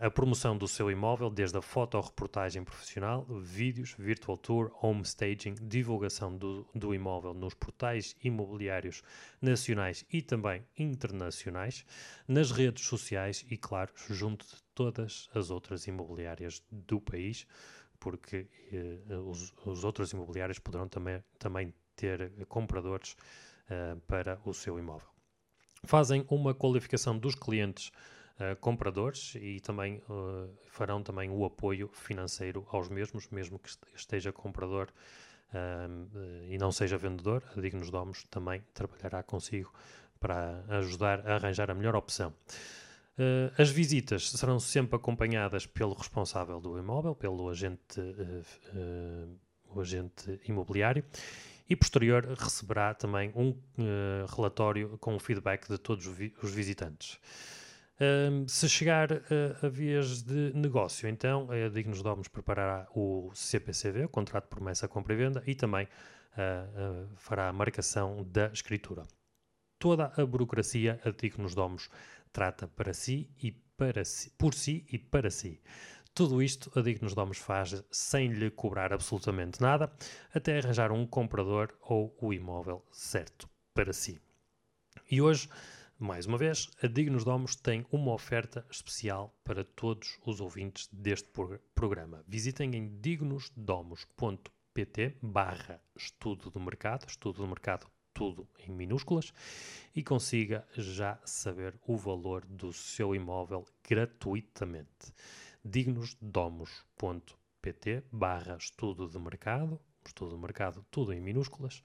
[0.00, 6.36] a promoção do seu imóvel, desde a fotoreportagem profissional, vídeos, virtual tour, home staging, divulgação
[6.36, 9.02] do, do imóvel nos portais imobiliários
[9.40, 11.86] nacionais e também internacionais,
[12.28, 17.46] nas redes sociais e, claro, junto de todas as outras imobiliárias do país,
[17.98, 23.16] porque eh, os, os, outros imobiliários poderão também, também ter compradores
[23.70, 25.08] eh, para o seu imóvel.
[25.84, 27.90] Fazem uma qualificação dos clientes
[28.60, 34.88] compradores e também uh, farão também o apoio financeiro aos mesmos, mesmo que esteja comprador
[35.52, 39.72] uh, e não seja vendedor, a Dignos Domos também trabalhará consigo
[40.18, 42.32] para ajudar a arranjar a melhor opção.
[43.18, 48.00] Uh, as visitas serão sempre acompanhadas pelo responsável do imóvel, pelo agente,
[49.68, 51.04] o agente imobiliário,
[51.68, 57.18] e posterior receberá também um uh, relatório com o feedback de todos os visitantes.
[58.02, 64.06] Um, se chegar a, a, vias de negócio, então a Dignos Domos preparará o CPCV,
[64.06, 68.46] o Contrato de Promessa, Compra e Venda, e também uh, uh, fará a marcação da
[68.46, 69.04] escritura.
[69.78, 71.88] Toda a burocracia a Dignos Domos
[72.32, 75.60] trata para si e para si, por si e para si.
[76.12, 79.92] Tudo isto a Dignos Domos faz sem lhe cobrar absolutamente nada,
[80.34, 84.20] até arranjar um comprador ou o imóvel certo para si.
[85.08, 85.48] E hoje
[86.02, 91.28] mais uma vez, a Dignos Domos tem uma oferta especial para todos os ouvintes deste
[91.76, 92.24] programa.
[92.26, 99.32] Visitem em dignosdomos.pt barra estudo do mercado, estudo do mercado tudo em minúsculas,
[99.94, 105.14] e consiga já saber o valor do seu imóvel gratuitamente.
[105.64, 111.80] dignosdomos.pt barra estudo de mercado, estudo do mercado tudo em minúsculas,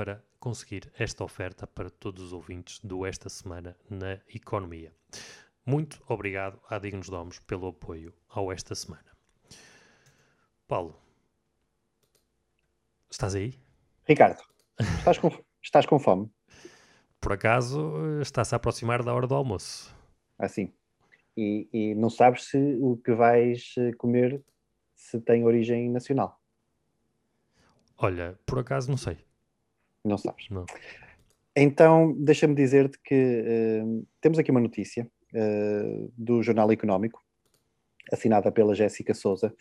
[0.00, 4.94] para conseguir esta oferta para todos os ouvintes do Esta Semana na Economia.
[5.66, 9.04] Muito obrigado à Dignos Domos pelo apoio ao Esta Semana.
[10.66, 10.98] Paulo,
[13.10, 13.52] estás aí?
[14.08, 14.42] Ricardo,
[14.80, 15.30] estás com,
[15.62, 16.30] estás com fome?
[17.20, 19.94] Por acaso está-se a aproximar da hora do almoço.
[20.38, 20.72] Assim.
[21.36, 24.42] E, e não sabes se o que vais eh, comer
[24.94, 26.40] se tem origem nacional?
[27.98, 29.28] Olha, por acaso não sei.
[30.04, 30.48] Não sabes.
[30.50, 30.64] Não.
[31.56, 37.22] Então, deixa-me dizer-te que uh, temos aqui uma notícia uh, do Jornal Económico,
[38.12, 39.54] assinada pela Jéssica Souza,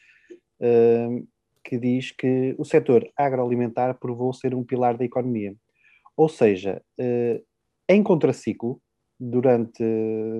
[0.61, 1.27] uh,
[1.63, 5.55] que diz que o setor agroalimentar provou ser um pilar da economia.
[6.15, 6.81] Ou seja,
[7.87, 8.81] em contraciclo,
[9.17, 9.83] durante,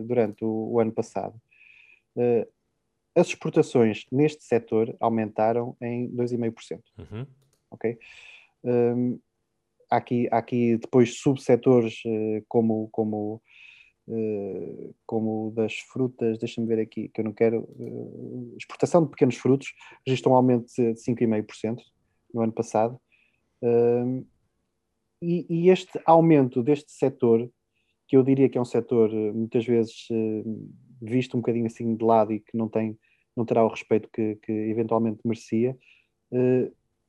[0.06, 1.40] durante o, o ano passado,
[3.16, 6.82] as exportações neste setor aumentaram em 2,5%.
[6.98, 7.26] Uhum.
[7.72, 7.98] Ok?
[8.64, 9.20] Um,
[9.90, 13.42] há aqui, há aqui depois subsetores uh, como, como,
[14.08, 19.36] uh, como das frutas, deixa-me ver aqui, que eu não quero, uh, exportação de pequenos
[19.36, 19.74] frutos,
[20.06, 21.82] registrou um aumento de 5,5%
[22.34, 23.00] no ano passado.
[23.62, 24.24] Ehm,
[25.22, 27.50] e, e, este aumento deste setor,
[28.08, 30.08] que eu diria que é um setor muitas vezes
[31.02, 32.98] visto um bocadinho assim de lado e que não, tem,
[33.36, 35.78] não terá o respeito que, que eventualmente merecia,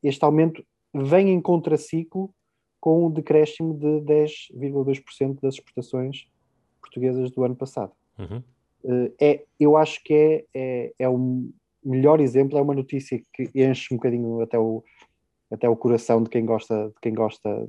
[0.02, 2.34] este aumento vem em contraciclo
[2.80, 6.26] com um decréscimo de 10,2% das exportações
[6.80, 7.92] portuguesas do ano passado.
[8.18, 8.42] Uhum.
[8.82, 11.50] Uh, é, eu acho que é, é, é o
[11.84, 14.82] melhor exemplo, é uma notícia que enche um bocadinho até o,
[15.50, 17.68] até o coração de quem gosta, de quem gosta,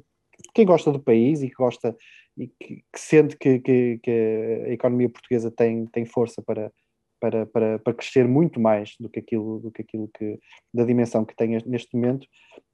[0.53, 1.95] quem gosta do país e que gosta
[2.37, 6.71] e que, que sente que, que, que, a economia portuguesa tem, tem força para,
[7.19, 10.39] para, para, para crescer muito mais do que aquilo, do que aquilo que
[10.73, 12.25] da dimensão que tem neste momento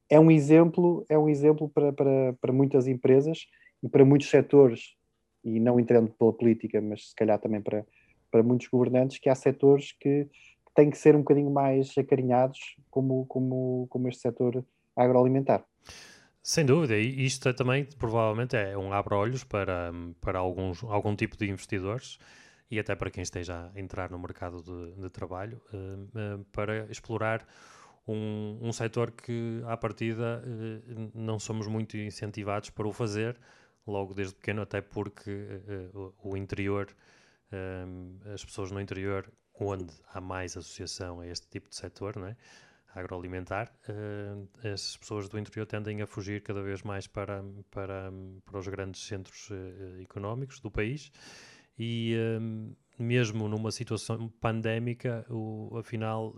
[0.09, 3.47] é um exemplo, é um exemplo para, para, para muitas empresas
[3.83, 4.95] e para muitos setores,
[5.43, 7.85] e não entrando pela política, mas se calhar também para,
[8.31, 10.27] para muitos governantes, que há setores que
[10.75, 14.63] têm que ser um bocadinho mais acarinhados, como, como, como este setor
[14.95, 15.65] agroalimentar.
[16.41, 19.91] Sem dúvida, e isto é também provavelmente é um abre-olhos para,
[20.21, 22.17] para alguns, algum tipo de investidores
[22.69, 26.85] e até para quem esteja a entrar no mercado de, de trabalho, uh, uh, para
[26.91, 27.45] explorar
[28.07, 33.37] um, um setor que, à partida, uh, não somos muito incentivados para o fazer,
[33.85, 35.31] logo desde pequeno, até porque
[35.93, 36.87] uh, o, o, interior,
[38.33, 42.35] as pessoas no interior, onde há mais associação a este tipo de setor, não é?
[42.93, 43.71] agroalimentar,
[44.73, 48.11] as pessoas do interior tendem a fugir cada vez mais para, para,
[48.43, 49.49] para os grandes centros
[50.01, 51.11] económicos do país
[51.77, 52.15] e
[52.97, 56.35] mesmo numa situação pandémica, o, afinal,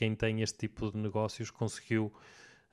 [0.00, 2.10] quem tem este tipo de negócios conseguiu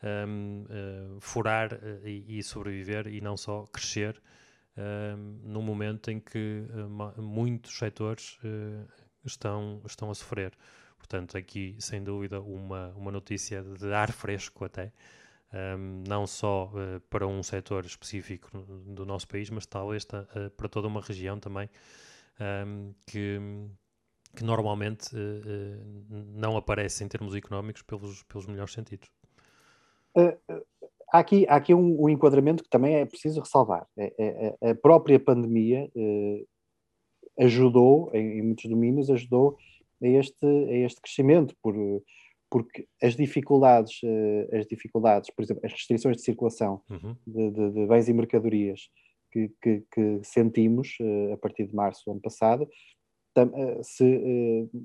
[0.01, 4.21] um, uh, furar uh, e, e, sobreviver e não só crescer
[4.77, 8.39] um, num momento em que uh, muitos setores
[9.25, 10.53] estão, estão a sofrer.
[10.97, 14.93] Portanto, aqui, sem dúvida, uma, uma notícia de ar fresco até,
[15.53, 16.71] um, não só
[17.09, 21.69] para um setor específico do nosso país, mas talvez para toda uma região também,
[23.05, 23.39] que
[24.37, 29.09] que normalmente uh, uh, não aparece em termos económicos pelos, pelos melhores sentidos.
[30.15, 30.37] Uh,
[31.11, 33.87] há aqui, há aqui um, um, enquadramento que também é preciso ressalvar.
[33.97, 35.89] É, é, é a própria pandemia
[37.39, 39.57] ajudou, em, em, muitos domínios, ajudou
[40.03, 41.73] a este, a este crescimento, por,
[42.49, 44.01] porque as dificuldades,
[44.53, 47.15] as dificuldades, por exemplo, as restrições de circulação uhum.
[47.25, 48.89] de, de, de, bens e mercadorias
[49.31, 50.97] que, que, que sentimos
[51.33, 52.96] a partir de março do ano passado, eh,
[53.83, 54.79] se eh,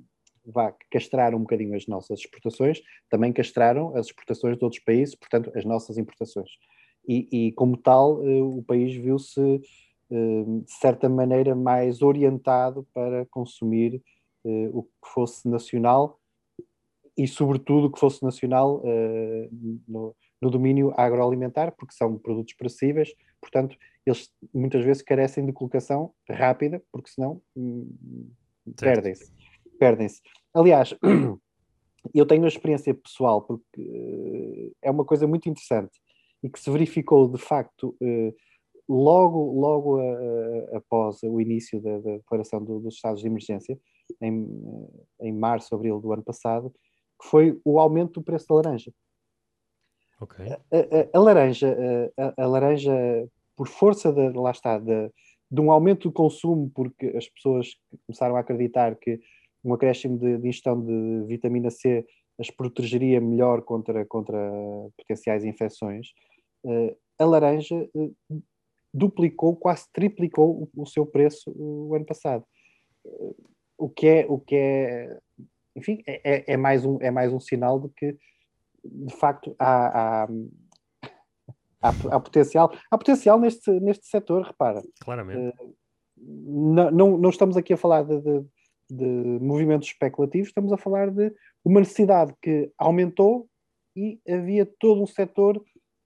[0.44, 5.52] vá castrar um bocadinho as nossas exportações, também castraram as exportações de outros países, portanto,
[5.54, 6.50] as nossas importações.
[7.08, 9.60] e, e como tal, o país viu-se,
[10.10, 14.02] de certa maneira, mais orientado para consumir
[14.44, 16.20] o que fosse nacional
[17.16, 18.82] e, sobretudo, que fosse nacional
[19.88, 26.12] no, no domínio agroalimentar, porque são produtos perecíveis, portanto, eles muitas vezes carecem de colocação
[26.28, 27.88] rápida, porque senão hum,
[28.78, 29.32] perdem-se.
[29.78, 30.20] Perdem-se.
[30.54, 30.94] Aliás,
[32.14, 36.00] eu tenho uma experiência pessoal, porque uh, é uma coisa muito interessante
[36.42, 38.34] e que se verificou de facto uh,
[38.88, 43.78] logo, logo a, a, após o início da, da declaração do, dos estados de emergência,
[44.20, 44.46] em,
[45.20, 46.70] em março, abril do ano passado,
[47.20, 48.92] que foi o aumento do preço da laranja.
[50.20, 50.52] Okay.
[50.52, 51.76] A, a, a, laranja,
[52.36, 52.92] a, laranja,
[53.56, 55.10] por força de, lá está, de,
[55.52, 59.20] de, um aumento do consumo, porque as pessoas começaram a acreditar que
[59.62, 62.04] um acréscimo de, de ingestão de vitamina C
[62.38, 64.38] as protegeria melhor contra, contra
[64.96, 66.08] potenciais infecções,
[66.64, 68.16] uh, a laranja uh,
[68.92, 72.44] duplicou, quase triplicou o, seu preço o ano passado.
[73.76, 75.18] O que é, o que é
[75.76, 78.16] enfim, é, é, é, mais um, é mais um sinal de que
[78.84, 80.28] de facto, há, há,
[81.82, 82.72] há, há, potencial.
[82.90, 84.82] Há potencial neste, neste setor, repara.
[85.00, 85.54] Claramente.
[85.58, 85.74] Uh,
[86.16, 88.44] não, não, não, estamos aqui a falar de, de,
[88.90, 89.04] de,
[89.44, 91.32] movimentos especulativos, estamos a falar de
[91.64, 93.48] uma necessidade que aumentou
[93.96, 95.56] e havia todo um setor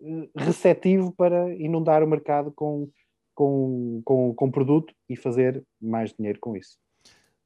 [0.01, 2.89] uh, receptivo para inundar o mercado com,
[3.35, 6.79] com, com, com produto e fazer mais dinheiro com isso.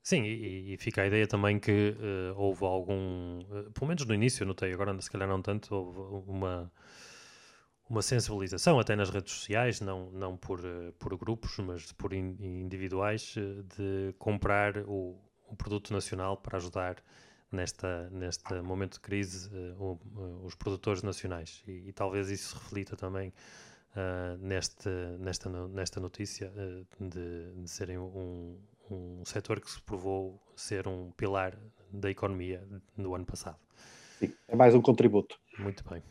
[0.03, 4.15] Sim, e, e, fica a ideia também que uh, houve algum, uh, pelo menos no
[4.15, 6.73] início, notei, agora se calhar não tanto, houve uma,
[7.91, 12.37] uma sensibilização até nas redes sociais, não, não por, uh, por grupos, mas por in,
[12.41, 13.35] individuais,
[13.77, 16.97] de comprar o, o, produto nacional para ajudar
[17.51, 19.99] nesta, neste momento de crise o,
[20.45, 21.63] os produtores nacionais.
[21.67, 23.33] E, e, talvez isso reflita também
[24.39, 26.53] neste, nesta, nesta notícia
[27.01, 28.57] de, de serem um
[28.91, 31.57] um setor que se provou ser um pilar
[31.93, 33.59] da economia no ano passado.
[34.19, 35.39] Sim, é mais um contributo.
[35.59, 36.03] Muito bem.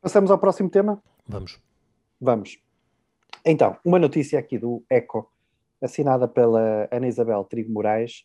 [0.00, 1.02] Passamos ao próximo tema?
[1.28, 1.60] Vamos.
[2.20, 2.58] Vamos.
[3.44, 5.30] Então, uma notícia aqui do ECO,
[5.82, 8.24] assinada pela Ana Isabel Trigo Moraes,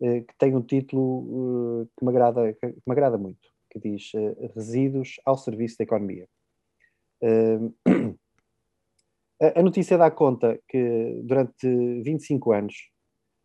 [0.00, 4.12] eh, que tem um título eh, que me agrada, que me agrada muito, que diz
[4.14, 6.28] eh, Resíduos ao Serviço da Economia.
[9.56, 11.66] A notícia dá conta que durante
[12.02, 12.88] 25 anos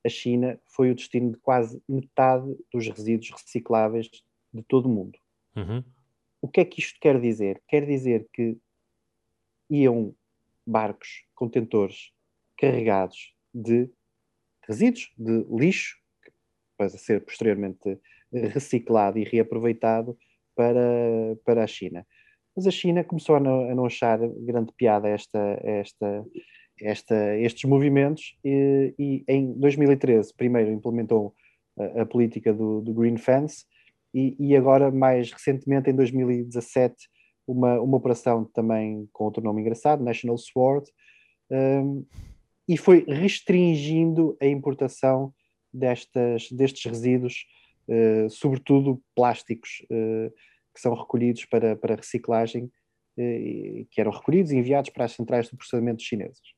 [0.05, 4.09] a China foi o destino de quase metade dos resíduos recicláveis
[4.53, 5.17] de todo o mundo.
[5.55, 5.83] Uhum.
[6.41, 7.61] O que é que isto quer dizer?
[7.67, 8.57] Quer dizer que
[9.69, 10.13] iam
[10.65, 12.11] barcos, contentores
[12.57, 13.89] carregados de
[14.67, 15.97] resíduos, de lixo,
[16.77, 17.99] para ser posteriormente
[18.31, 20.17] reciclado e reaproveitado
[20.55, 22.05] para, para a China.
[22.55, 26.25] Mas a China começou a não, a não achar grande piada esta, esta,
[26.81, 31.33] esta, estes movimentos e, e, em 2013 primeiro implementou
[31.77, 33.65] a, a política do, do, Green Fence
[34.13, 36.95] e, e, agora mais recentemente em 2017
[37.49, 40.91] uma, uma operação também com outro nome engraçado, National Sword,
[41.51, 42.05] um,
[42.67, 45.33] e foi restringindo a importação
[45.73, 47.45] destas, destes resíduos,
[47.87, 50.31] uh, sobretudo plásticos, uh,
[50.73, 55.49] que são recolhidos para, para reciclagem, uh, que eram recolhidos e enviados para as centrais
[55.49, 56.53] de processamento chinesas.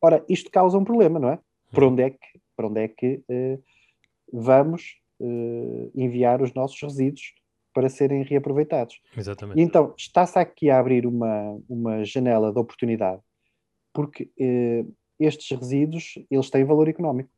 [0.00, 1.38] Ora, isto causa um problema, não é?
[1.70, 3.22] Para onde é que, para onde é que
[4.30, 4.96] vamos
[5.94, 7.32] enviar os nossos resíduos
[7.72, 9.00] para serem reaproveitados?
[9.16, 9.58] Exatamente.
[9.58, 13.20] E então, está-se aqui a abrir uma, uma janela de oportunidade,
[13.92, 17.30] porque uh, estes resíduos, eles têm valor económico.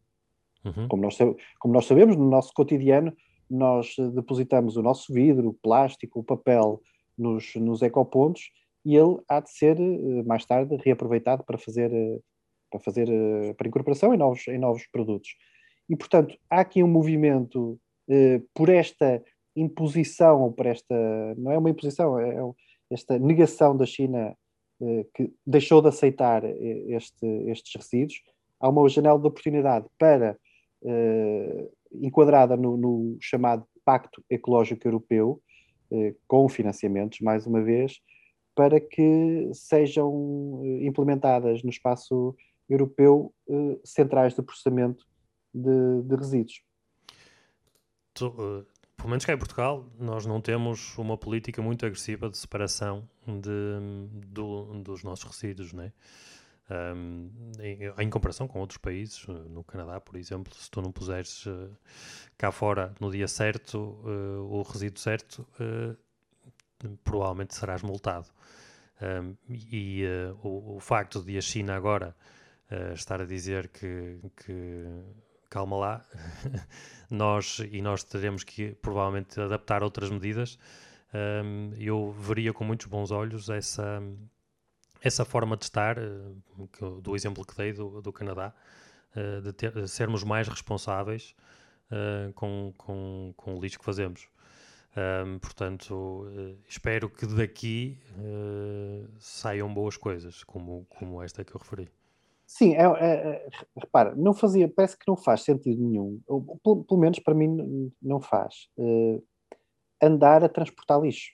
[0.64, 0.88] Uhum.
[0.88, 1.18] Como, nós,
[1.58, 3.14] como nós sabemos, no nosso cotidiano,
[3.50, 6.80] nós depositamos o nosso vidro, o plástico, o papel
[7.16, 8.50] nos, nos ecopontos
[8.84, 9.78] e ele há de ser
[10.24, 11.90] mais tarde reaproveitado para fazer
[12.74, 15.36] para fazer eh, para incorporação em novos, em novos produtos.
[15.88, 19.22] E, portanto, há aqui um movimento eh, por esta
[19.56, 20.94] imposição, por esta,
[21.36, 22.40] não é uma imposição, é, é
[22.90, 24.36] esta negação da China
[24.80, 28.20] eh, que deixou de aceitar este, estes resíduos,
[28.60, 30.38] há uma janela de oportunidade para,
[31.92, 35.40] enquadrada no, no, chamado Pacto Ecológico Europeu,
[36.26, 38.00] com financiamentos, mais uma vez,
[38.54, 42.36] para que sejam implementadas no espaço
[42.68, 45.04] europeu eh, centrais de processamento
[45.52, 46.62] de, de resíduos.
[48.14, 48.66] Tu,
[49.04, 54.08] pelo menos cá em Portugal, nós não temos uma política muito agressiva de separação de,
[54.28, 55.92] do, dos nossos resíduos, né?
[56.70, 57.30] Um,
[57.60, 61.70] em, em, comparação com outros países, no Canadá, por exemplo, se tu não puseres uh,
[62.38, 68.28] cá fora no dia certo uh, o resíduo certo, uh, provavelmente serás multado.
[69.02, 70.02] Um, e
[70.42, 72.16] o, o, facto de a China agora
[72.94, 74.86] estar a dizer que, que
[75.54, 76.04] calma lá,
[77.08, 80.58] nós e nós teremos que provavelmente adaptar outras medidas.
[81.14, 84.02] Um, eu veria com muitos bons olhos essa,
[85.00, 88.52] essa forma de estar, uh, do exemplo que dei do, do Canadá,
[89.44, 91.36] de, ter, de, sermos mais responsáveis
[92.34, 94.26] com, com, com o lixo que fazemos.
[94.96, 96.26] Um, portanto,
[96.68, 97.96] espero que daqui
[99.20, 101.88] saiam boas coisas, como, como esta que eu referi.
[102.46, 106.84] Sim, é, é, é, repara, não fazia, parece que não faz sentido nenhum, ou, pelo,
[106.84, 109.22] pelo, menos para mim não faz, uh,
[110.02, 111.32] andar a transportar lixo.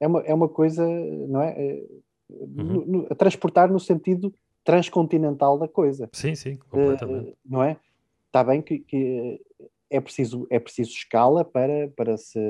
[0.00, 0.86] É uma, é uma coisa,
[1.28, 1.82] não é?
[2.30, 2.84] Uhum.
[2.86, 4.34] No, a transportar no sentido
[4.64, 6.08] transcontinental da coisa.
[6.12, 7.36] Sim, sim, completamente.
[7.44, 7.76] não é?
[8.26, 9.40] Está bem que, que
[9.90, 12.40] é preciso, é preciso escala para, para, se,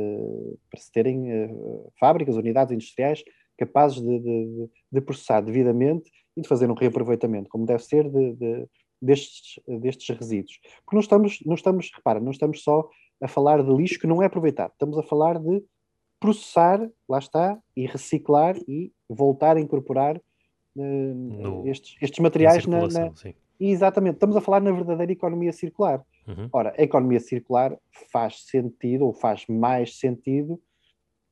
[0.71, 3.25] para se terem uh, fábricas, unidades industriais
[3.59, 8.35] capazes de, de, de, processar devidamente e de fazer um reaproveitamento, como deve ser de,
[8.35, 8.69] de,
[9.01, 10.59] destes, destes resíduos.
[10.85, 12.89] Porque não estamos, não estamos, repara, não estamos só
[13.21, 15.63] a falar de lixo que não é aproveitado, estamos a falar de
[16.19, 22.87] processar, lá está, e reciclar e voltar a incorporar uh, no, estes, estes materiais na,
[22.87, 23.13] na,
[23.59, 26.03] Exatamente, estamos a falar na verdadeira economia circular.
[26.27, 26.49] Uhum.
[26.53, 27.77] Ora, a economia circular
[28.13, 30.61] faz sentido, ou faz mais sentido,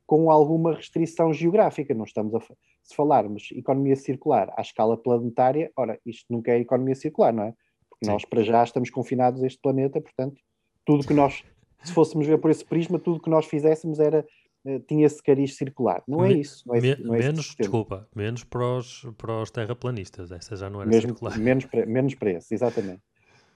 [0.07, 1.95] com alguma restrição geográfica.
[1.95, 2.41] Não estamos a.
[2.83, 7.55] Se falarmos economia circular à escala planetária, ora, isto nunca é economia circular, não é?
[7.89, 8.13] Porque Sim.
[8.13, 10.41] nós, para já, estamos confinados a este planeta, portanto,
[10.85, 11.45] tudo que nós,
[11.83, 14.27] se fôssemos ver por esse prisma, tudo que nós fizéssemos era
[14.65, 16.03] eh, tinha esse cariz circular.
[16.07, 16.63] Não é isso.
[16.67, 20.31] Não é, Me, não é menos, desculpa, menos para os, para os terraplanistas.
[20.31, 21.39] Essa já não era Mesmo, circular.
[21.39, 23.03] Menos para, menos para esse, exatamente.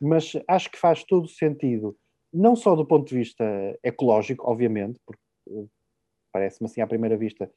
[0.00, 1.96] Mas acho que faz todo sentido,
[2.32, 3.44] não só do ponto de vista
[3.82, 5.66] ecológico, obviamente, porque eh,
[6.32, 7.50] parece-me assim à primeira vista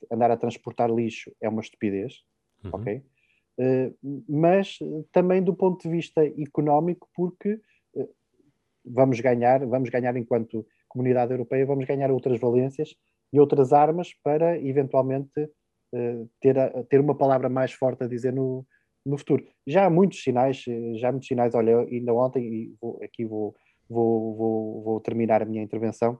[0.00, 2.22] que andar a transportar lixo é uma estupidez,
[2.64, 2.70] uhum.
[2.74, 3.02] ok?
[3.58, 4.78] Uh, mas
[5.12, 7.60] também do ponto de vista económico, porque
[7.94, 8.08] uh,
[8.84, 12.94] vamos ganhar, vamos ganhar enquanto comunidade europeia, vamos ganhar outras valências
[13.32, 18.32] e outras armas para eventualmente uh, ter, a, ter uma palavra mais forte a dizer
[18.32, 18.66] no,
[19.04, 19.44] no futuro.
[19.66, 23.24] Já há muitos sinais, eh, já há muitos sinais, olha, ainda ontem, e vou, aqui
[23.24, 23.54] vou,
[23.88, 26.18] vou, vou, vou terminar a minha intervenção,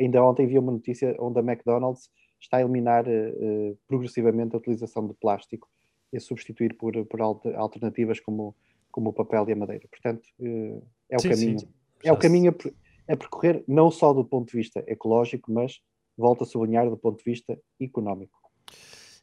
[0.00, 2.08] ainda ontem vi uma notícia onde a McDonald's
[2.40, 5.68] está a eliminar uh, progressivamente a utilização de plástico
[6.12, 8.54] e a substituir por, por alternativas como,
[8.90, 9.88] como o papel e a madeira.
[9.88, 11.58] Portanto, uh, é o sim, caminho.
[11.58, 11.68] Sim.
[12.04, 15.80] É o caminho a, a percorrer não só do ponto de vista ecológico, mas,
[16.16, 18.44] volto a sublinhar, do ponto de vista económico.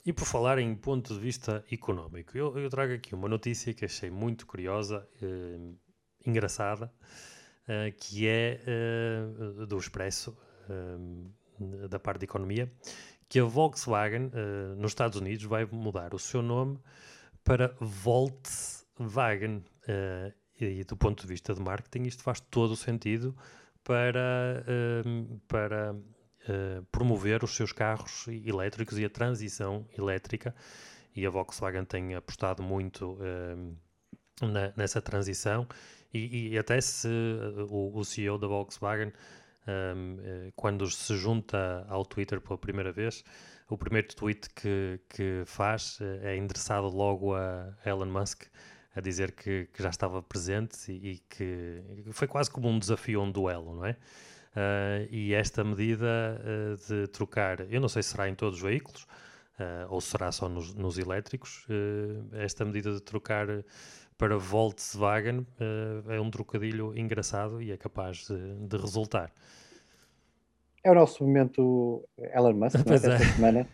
[0.03, 3.86] E por falar em ponto de vista económico, eu, eu trago aqui uma notícia que
[3.86, 5.59] achei muito curiosa, eh,
[6.26, 6.91] engraçada,
[7.68, 10.36] eh, que é eh, do Expresso,
[11.89, 12.72] da parte de economia,
[13.30, 16.80] que a Volkswagen eh, nos Estados Unidos vai mudar o seu nome
[17.43, 19.64] para Volkswagen.
[19.88, 23.36] Eh, e do ponto de vista de marketing, isto faz todo o sentido
[23.84, 30.55] para, uh, para uh, promover os seus carros elétricos e a transição elétrica.
[31.16, 33.78] E a Volkswagen tem apostado muito uh,
[34.45, 35.68] na, nessa transição.
[36.14, 37.07] E, e até se
[37.70, 39.14] o, o, CEO da Volkswagen,
[39.68, 43.24] um, quando se junta ao Twitter pela primeira vez,
[43.70, 48.43] o primeiro tweet que, que faz é endereçado logo a Elon Musk
[48.95, 51.82] a dizer que, que já estava presente e, e, que
[52.12, 53.91] foi quase como um desafio, um duelo, não é?
[54.51, 56.05] Uh, e esta medida
[56.41, 60.30] uh, de trocar, eu não sei se será em todos os veículos uh, ou será
[60.30, 61.66] só nos, nos elétricos,
[62.34, 63.47] esta medida de trocar
[64.22, 65.47] para Volkswagen
[66.07, 69.32] é um trocadilho engraçado e é capaz de, de resultar.
[70.84, 72.95] É o nosso momento Elon Musk, não é?
[72.97, 73.67] Esta semana.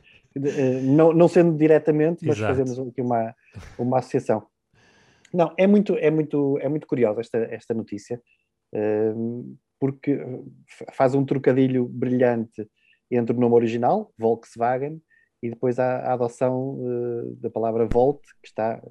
[0.84, 2.56] Não, não sendo diretamente, mas Exato.
[2.56, 3.36] fazemos aqui uma,
[3.78, 4.48] uma associação.
[5.34, 8.22] Não, é muito, é muito, é muito curiosa esta, esta notícia,
[8.72, 10.18] ehm, porque
[10.94, 12.70] faz um trocadilho brilhante
[13.12, 15.02] entre o nome original, Volkswagen,
[15.44, 18.82] e depois a, a adoção uh, da palavra Volt, que está.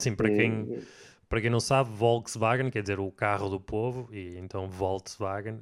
[0.00, 0.80] Sim, para quem,
[1.28, 5.58] para quem não sabe, Volkswagen quer dizer o carro do povo, e então Volkswagen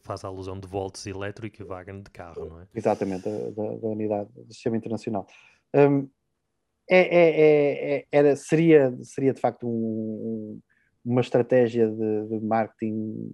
[0.00, 2.66] faz a alusão de volts elétrico e Wagen de carro, não é?
[2.74, 5.26] Exatamente, da, da unidade do sistema internacional.
[5.74, 6.08] Um,
[6.88, 10.60] é, é, é, é, era, seria, seria de facto um,
[11.04, 13.30] uma estratégia de, de, marketing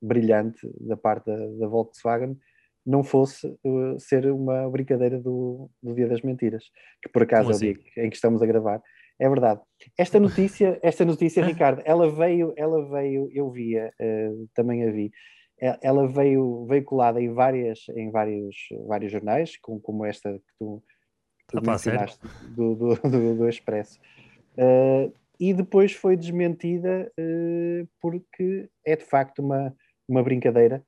[0.00, 2.38] brilhante da parte da, da Volkswagen,
[2.86, 6.64] não fosse uh, ser uma brincadeira do, do Dia das Mentiras,
[7.02, 7.68] que por acaso assim?
[7.68, 8.82] é o dia em que estamos a gravar.
[9.20, 9.60] É verdade.
[9.98, 15.10] Esta notícia, esta notícia, Ricardo, ela veio, ela veio, eu via, uh, também a vi,
[15.82, 18.56] ela veio veiculada em várias, em vários,
[18.86, 20.82] vários jornais, como, como esta que tu
[21.50, 23.98] tu ah, mencionaste do, do, do, do, Expresso.
[24.56, 29.74] Uh, e depois foi desmentida uh, porque é de facto uma,
[30.08, 30.82] uma brincadeira.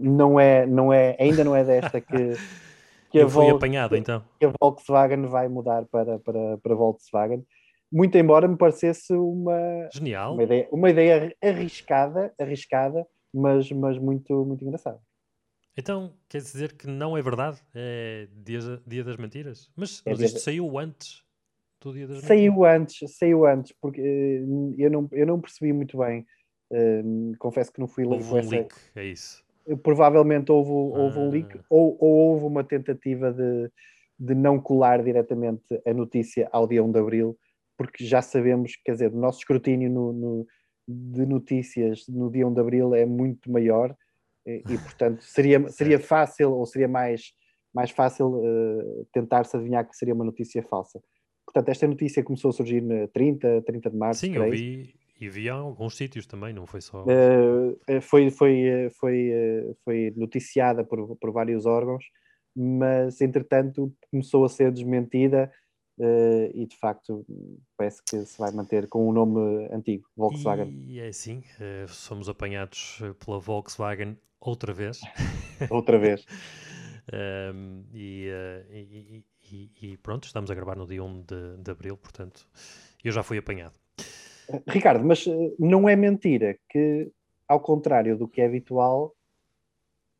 [0.00, 2.14] Não é, não é, ainda não é desta que,
[3.14, 4.24] que, a, Vol apanhado, então.
[4.38, 7.44] que a Volkswagen vai mudar para, para, para Volkswagen.
[7.92, 10.34] Muito embora me parecesse uma, Genial.
[10.34, 15.00] uma, ideia, uma ideia arriscada, arriscada mas, mas muito, muito engraçada.
[15.76, 17.60] Então, quer dizer que não é verdade?
[17.74, 19.70] É dia, dia das mentiras?
[19.76, 21.24] Mas, é mas isto saiu antes
[21.80, 22.80] do dia das saiu mentiras?
[22.80, 26.24] antes, saiu antes, porque uh, eu, não, eu não percebi muito bem.
[26.72, 28.50] Uh, confesso que não fui houve um essa...
[28.50, 29.43] leak, é isso.
[29.82, 31.22] Provavelmente houve, houve ah.
[31.22, 33.70] um leak ou, ou houve uma tentativa de,
[34.18, 37.38] de não colar diretamente a notícia ao dia 1 de Abril,
[37.76, 40.46] porque já sabemos, quer dizer, o nosso escrutínio no, no,
[40.86, 43.96] de notícias no dia 1 de Abril é muito maior
[44.46, 47.32] e, e portanto, seria, seria fácil ou seria mais,
[47.74, 51.02] mais fácil uh, tentar-se adivinhar que seria uma notícia falsa.
[51.44, 54.20] Portanto, esta notícia começou a surgir na 30, 30 de março.
[54.20, 57.04] Sim, eu vi, e vi em alguns sítios também, não foi só.
[57.04, 59.32] Uh, foi, foi, foi,
[59.84, 62.04] foi noticiada por, por vários órgãos,
[62.54, 65.52] mas entretanto começou a ser desmentida
[65.96, 67.24] Uh, e de facto
[67.76, 70.68] parece que se vai manter com o nome antigo, Volkswagen.
[70.88, 75.00] E é assim, uh, somos apanhados pela Volkswagen outra vez.
[75.70, 76.26] outra vez.
[77.54, 78.28] um, e,
[78.70, 82.48] e, e, e, pronto, estamos a gravar no dia 1 de, de abril, portanto,
[83.04, 83.78] eu já fui apanhado.
[84.68, 85.24] Ricardo, mas
[85.58, 87.10] não é mentira que,
[87.48, 89.14] ao contrário do que é habitual,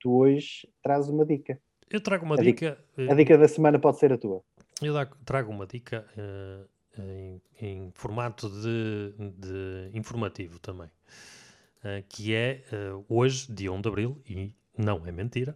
[0.00, 1.58] tu hoje trazes uma dica.
[1.90, 2.78] Eu trago uma a dica.
[2.96, 4.42] dica a dica da semana pode ser a tua.
[4.82, 4.94] Eu
[5.24, 13.04] trago uma dica uh, em, em, formato de, de, informativo também, uh, que é uh,
[13.08, 15.54] hoje, dia 1 de abril, e não é mentira,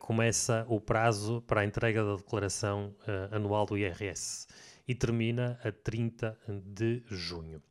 [0.00, 2.92] começa o prazo para a entrega da declaração
[3.30, 4.48] anual do IRS
[4.90, 7.62] e termina a 30 de junho.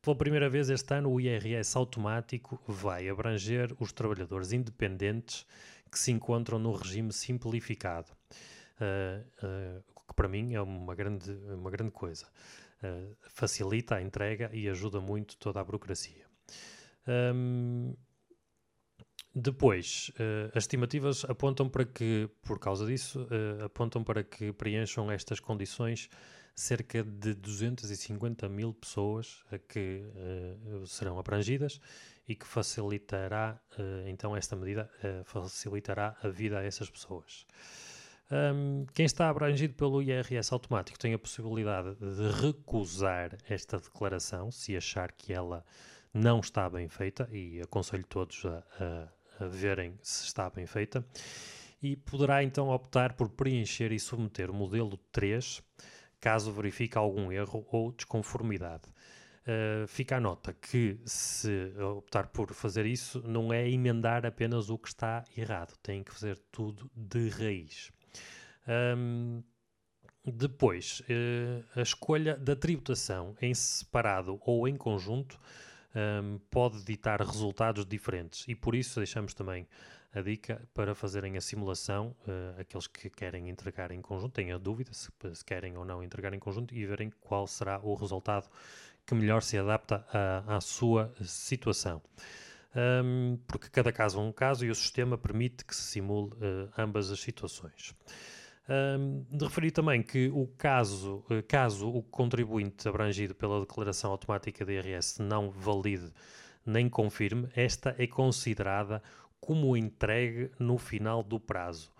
[0.00, 5.44] Pela primeira vez este ano, o IRS automático vai abranger os trabalhadores independentes
[5.90, 11.90] que se encontram no regime simplificado uh, que para mim é uma grande, uma grande
[11.90, 12.26] coisa.
[12.80, 16.24] Uh, facilita a entrega e ajuda muito toda a burocracia.
[17.34, 17.96] Um,
[19.34, 25.10] depois, uh, as estimativas apontam para que, por causa disso, uh, apontam para que preencham
[25.10, 26.08] estas condições
[26.54, 31.80] cerca de 250 mil pessoas a que uh, serão abrangidas
[32.26, 33.60] e que facilitará,
[34.06, 34.90] então, esta medida
[35.26, 37.44] facilitará a vida a essas pessoas.
[38.30, 44.74] Um, quem está abrangido pelo IRS automático tem a possibilidade de recusar esta declaração se
[44.74, 45.62] achar que ela
[46.12, 48.64] não está bem feita, e aconselho todos a,
[49.38, 51.04] a, a verem se está bem feita,
[51.82, 55.62] e poderá então optar por preencher e submeter o modelo 3
[56.24, 58.88] caso verifique algum erro ou desconformidade.
[59.46, 64.78] Uh, fica a nota que se optar por fazer isso, não é emendar apenas o
[64.78, 67.92] que está errado, tem que fazer tudo de raiz.
[68.96, 69.42] Um,
[70.24, 75.38] depois, uh, a escolha da tributação em separado ou em conjunto
[75.94, 79.68] um, pode ditar resultados diferentes e por isso deixamos também
[80.14, 84.92] a dica para fazerem a simulação, uh, aqueles que querem entregar em conjunto, a dúvida
[84.92, 88.48] se, se, querem ou não entregar em conjunto e verem qual será o resultado
[89.04, 92.00] que melhor se adapta à, à sua situação.
[92.76, 96.70] Um, porque cada caso é um caso e o sistema permite que se simule uh,
[96.76, 97.94] ambas as situações.
[98.68, 104.64] Um, de referir também que o caso, eh, caso o contribuinte abrangido pela declaração automática
[104.64, 106.10] de IRS não valide
[106.64, 109.02] nem confirme, esta é considerada
[109.44, 111.92] como entregue no final do prazo.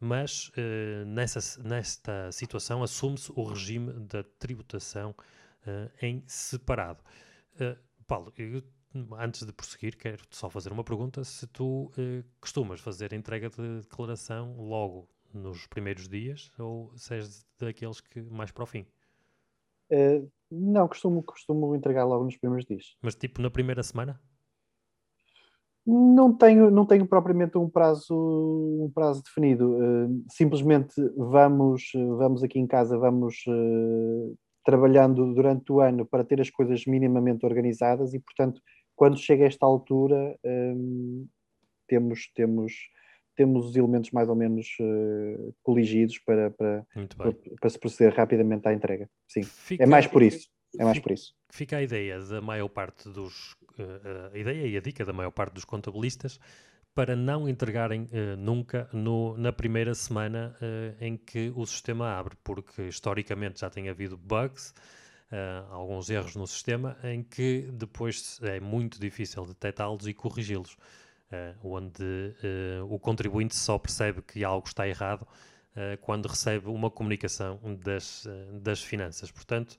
[0.00, 7.02] Mas uh, nessa, nesta situação assume-se o regime da tributação uh, em separado.
[7.54, 8.62] Uh, Paulo, eu,
[9.16, 11.90] antes de prosseguir, quero só fazer uma pergunta: se tu
[12.40, 18.50] costumas fazer entrega de declaração logo nos primeiros dias ou se és daqueles que mais
[18.50, 18.86] para o fim?
[19.90, 22.96] Uh, não, costumo, costumo entregar logo nos primeiros dias.
[23.02, 24.20] Mas tipo na primeira semana?
[25.90, 29.72] Não tenho, não tenho propriamente um prazo, um prazo definido.
[29.72, 36.42] Uh, simplesmente vamos, vamos aqui em casa, vamos uh, trabalhando durante o ano para ter
[36.42, 38.60] as coisas minimamente organizadas e, portanto,
[38.94, 40.36] quando chega esta altura,
[41.86, 42.72] temos, temos
[43.36, 44.76] temos os elementos mais ou menos
[45.62, 46.84] coligidos para, para,
[47.16, 49.08] para, para, se proceder rapidamente à entrega.
[49.28, 50.48] Sim, fica, é mais por isso.
[50.76, 51.34] É mais por isso.
[51.50, 53.56] Fica a ideia da maior parte dos.
[53.78, 56.38] Uh, a ideia e a dica da maior parte dos contabilistas
[56.98, 62.36] para não entregarem uh, nunca no, na primeira semana uh, em que o sistema abre,
[62.42, 64.74] porque historicamente já tem havido bugs,
[65.30, 70.76] uh, alguns erros no sistema, em que depois é muito difícil detectá-los e corrigi-los,
[71.62, 72.34] onde
[72.88, 75.26] o contribuinte só percebe que algo está errado
[76.00, 78.26] quando recebe uma comunicação das,
[78.62, 79.30] das finanças.
[79.30, 79.76] Portanto,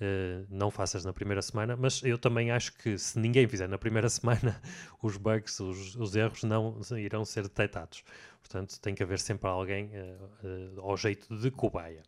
[0.00, 3.76] Uh, não faças na primeira semana, mas eu também acho que se ninguém fizer na
[3.76, 4.60] primeira semana,
[5.02, 8.02] os bugs, os, os erros não irão ser detectados.
[8.40, 12.02] Portanto, tem que haver sempre alguém uh, uh, ao jeito de cobaia.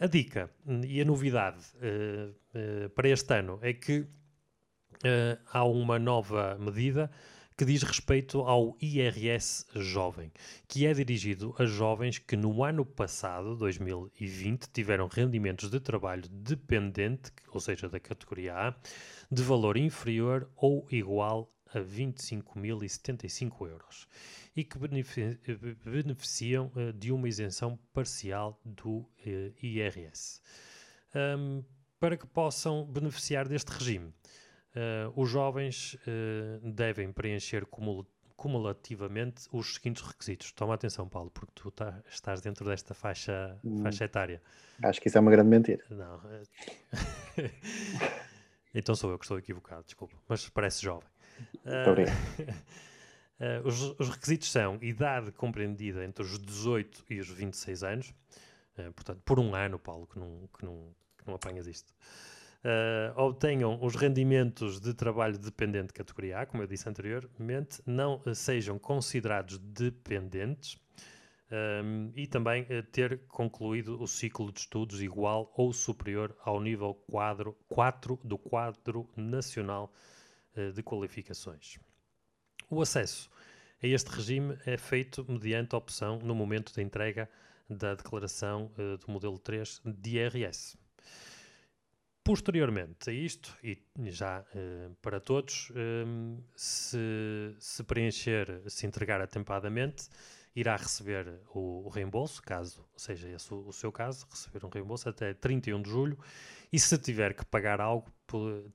[0.00, 0.50] A dica
[0.86, 1.62] e a novidade
[2.94, 4.06] para este ano é que
[5.52, 7.10] há uma nova medida
[7.60, 10.32] que diz respeito ao IRS Jovem,
[10.66, 17.30] que é dirigido a jovens que no ano passado, 2020, tiveram rendimentos de trabalho dependente,
[17.52, 18.74] ou seja, da categoria A,
[19.30, 24.08] de valor inferior ou igual a 25.075 euros
[24.56, 24.78] e que
[25.84, 30.40] beneficiam uh, de uma isenção parcial do eh, IRS.
[31.14, 31.62] Um,
[31.98, 34.14] para que possam beneficiar deste regime,
[34.70, 38.06] Uh, os jovens uh, devem preencher cumul
[38.36, 40.50] cumulativamente os seguintes requisitos.
[40.52, 43.82] Toma atenção, Paulo, porque tu tá, estás dentro desta faixa, hum.
[43.82, 44.40] faixa etária.
[44.82, 45.84] Acho que isso é uma grande mentira.
[45.90, 46.22] Não.
[46.24, 47.50] É...
[48.74, 51.06] então sou eu que estou equivocado, desculpa, mas parece jovem.
[51.66, 52.48] Uh,
[53.68, 58.14] os, os, requisitos são idade compreendida entre os 18 e os 26 anos,
[58.94, 61.92] portanto, por um ano, Paulo, que não, que não, que não apanhas isto
[62.64, 68.34] uh, obtenham os rendimentos de trabalho dependente categoria A, como eu disse anteriormente, não uh,
[68.34, 70.78] sejam considerados dependentes
[71.50, 76.94] um, e também uh, ter concluído o ciclo de estudos igual ou superior ao nível
[77.10, 79.92] quadro, 4 do quadro nacional
[80.74, 81.78] de qualificações.
[82.68, 83.30] O acesso
[83.80, 87.30] a este regime é feito mediante opção no momento da entrega
[87.68, 90.76] da declaração do modelo 3 de IRS.
[92.30, 93.76] Posteriormente a isto, e
[94.06, 100.08] já uh, para todos, um, ehm, se, se, preencher, se entregar atempadamente,
[100.54, 105.08] irá receber o, o reembolso, caso seja esse o, o, seu caso, receber um reembolso
[105.08, 106.16] até 31 de julho,
[106.72, 108.08] e se tiver que pagar algo,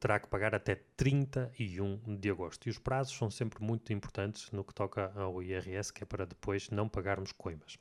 [0.02, 2.68] terá que pagar até 31 de agosto.
[2.68, 6.26] E os prazos são sempre muito importantes no que toca ao IRS, que é para
[6.26, 7.78] depois não pagarmos coimas.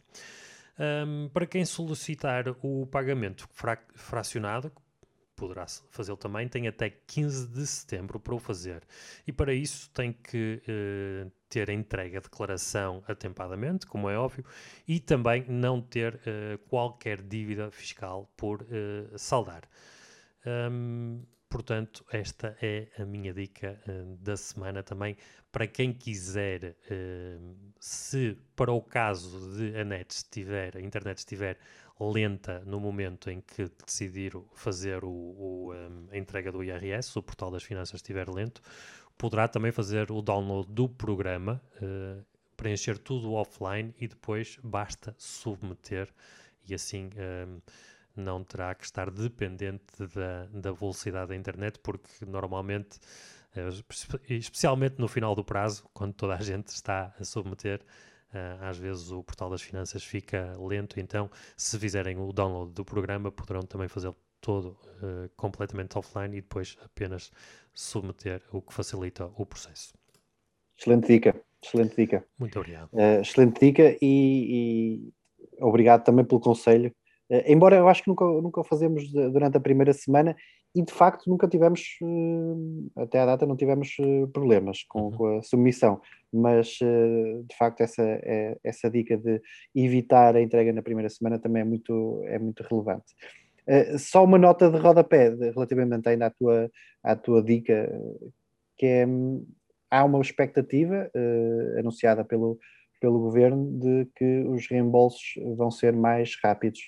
[0.79, 4.73] Um, para quem solicitar o pagamento fra fracionado,
[5.45, 8.83] poderá fazê-lo também, tem até 15 de setembro para o fazer.
[9.27, 14.45] E para isso tem que uh, ter a entrega a declaração atempadamente, como é óbvio,
[14.89, 19.65] e também não ter uh, qualquer dívida fiscal por uh, saldar.
[20.47, 23.81] Um, portanto, esta é a minha dica
[24.19, 25.17] da semana também
[25.53, 26.75] para quem quiser,
[27.79, 31.57] se para o caso de a net estiver, a internet estiver
[32.01, 37.23] lenta no momento em que decidir fazer o, o, um, a entrega do IRS, o
[37.23, 38.61] portal das finanças estiver lento,
[39.17, 42.25] poderá também fazer o download do programa, uh,
[42.57, 46.13] preencher tudo offline e depois basta submeter
[46.67, 47.11] e assim
[47.47, 47.61] um,
[48.17, 49.85] não terá que estar dependente
[50.15, 52.99] da, da velocidade da internet, porque normalmente,
[53.57, 57.81] uh, especialmente no final do prazo, quando toda a gente está a submeter,
[58.61, 63.31] às vezes o portal das finanças fica lento, então se fizerem o download do programa
[63.31, 67.33] poderão também fazê-lo todo uh, completamente offline e depois apenas
[67.73, 69.95] submeter, o que facilita o processo.
[70.79, 72.25] Excelente dica, excelente dica.
[72.39, 72.91] Muito obrigado.
[72.93, 75.13] Uh, excelente dica e, e,
[75.61, 76.95] obrigado também pelo conselho.
[77.47, 80.37] embora eu acho que nunca, nunca o fazemos durante a primeira semana
[80.75, 85.11] e de facto nunca tivemos, eh, até à data, não tivemos eh, problemas com, uhum.
[85.13, 86.01] com a submissão,
[86.33, 89.41] mas eh, de facto essa, é, essa dica de
[89.75, 93.15] evitar a entrega na primeira semana também é muito, é muito relevante.
[93.99, 96.71] Só uma nota de rodapé relativamente ainda à tua,
[97.03, 97.91] à tua dica,
[98.77, 99.07] que é,
[99.91, 101.11] há uma expectativa
[101.79, 102.59] anunciada pelo,
[103.01, 106.79] pelo governo de que os reembolsos vão ser mais rápidos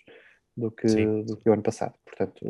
[0.56, 0.86] do que,
[1.22, 1.94] do que o ano passado.
[2.04, 2.44] Portanto,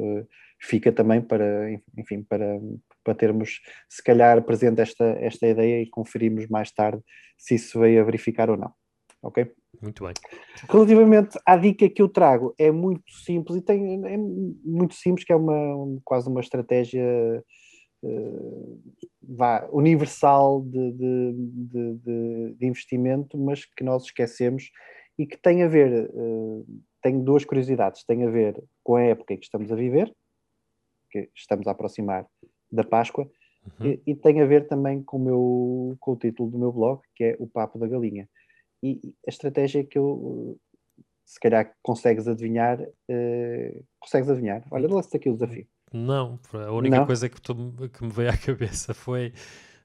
[0.61, 2.59] fica também para, enfim, para,
[3.05, 7.03] para termos, se calhar, presente esta, esta ideia e conferirmos mais tarde
[7.37, 8.73] se isso veio a verificar ou não.
[9.23, 9.51] Ok?
[9.83, 10.15] Muito bem.
[10.69, 15.33] Relativamente à dica que eu trago, é muito simples e tem, é muito simples, que
[15.33, 17.05] é uma, quase uma estratégia
[18.03, 18.83] uh,
[19.23, 24.71] vá, universal de, de, de, de, investimento, mas que nós esquecemos
[25.19, 26.67] e que tem a ver, uh,
[27.07, 30.13] tem duas curiosidades, tem a ver com a época em que estamos a viver,
[31.09, 32.27] que estamos a aproximar
[32.71, 33.31] da Páscoa,
[33.79, 33.87] uhum.
[33.87, 37.01] e, e, tem a ver também com o, meu, com o título do meu blog,
[37.15, 38.29] que é O Papo da Galinha.
[38.83, 40.59] E a estratégia que eu,
[41.25, 44.65] se calhar consegues adivinhar, uh, consegues adivinhar.
[44.73, 45.67] Olha, lança aqui o desafio.
[45.93, 47.07] Não, a única Não?
[47.07, 47.55] coisa que, tu,
[47.89, 49.33] que me veio à cabeça foi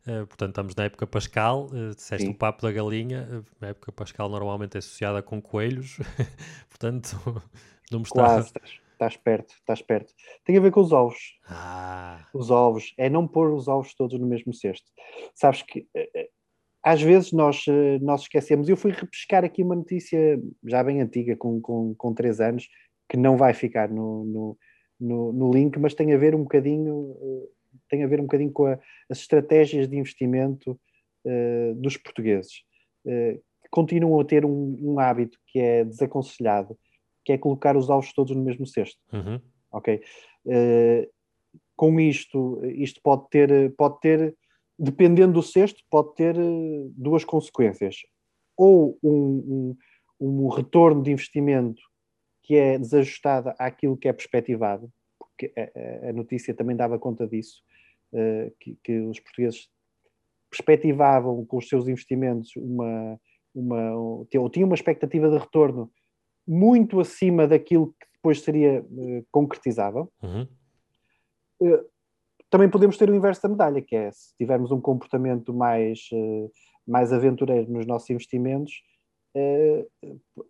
[0.07, 2.31] Uh, portanto, estamos na época pascal, uh, disseste Sim.
[2.31, 5.97] o papo da galinha, uh, a época pascal normalmente é associada com coelhos,
[6.69, 7.15] portanto,
[7.91, 8.23] não me está...
[8.23, 10.13] Quase, estás, estás perto, estás perto.
[10.43, 11.39] Tem a ver com os ovos.
[11.47, 12.27] Ah.
[12.33, 14.89] Os ovos, é não pôr os ovos todos no mesmo cesto.
[15.35, 15.87] Sabes que
[16.83, 17.63] às vezes nós,
[18.01, 22.41] nós esquecemos, eu fui repescar aqui uma notícia já bem antiga, com, com, com três
[22.41, 22.67] anos,
[23.07, 24.57] que não vai ficar no, no,
[24.99, 27.15] no, no link, mas tem a ver um bocadinho
[27.89, 30.79] tem a ver um bocadinho com a, as estratégias de investimento
[31.25, 32.63] uh, dos portugueses,
[33.05, 36.77] uh, que continuam a ter um, um, hábito que é desaconselhado,
[37.23, 38.99] que é colocar os ovos todos no mesmo cesto.
[39.11, 39.39] Uhum.
[39.71, 40.01] Ok?
[40.45, 41.09] Uh,
[41.75, 44.35] com isto, isto pode ter, pode ter,
[44.77, 46.35] dependendo do cesto, pode ter
[46.95, 47.95] duas consequências.
[48.55, 49.75] Ou um,
[50.19, 51.81] um, um retorno de investimento
[52.43, 54.91] que é desajustado àquilo que é perspectivado,
[55.41, 57.63] porque a, a, notícia também dava conta disso,
[58.13, 59.67] uh, que, que, os portugueses
[60.49, 63.19] perspectivavam com os seus investimentos uma,
[63.55, 65.91] uma, ou tinham uma expectativa de retorno
[66.47, 70.11] muito acima daquilo que depois seria uh, concretizável.
[70.21, 70.47] Uhum.
[71.61, 71.89] Uh,
[72.49, 76.09] também podemos ter o inverso da medalha, que é se tivermos um comportamento mais,
[76.85, 78.73] mais aventureiro nos nossos investimentos,
[79.33, 79.87] é,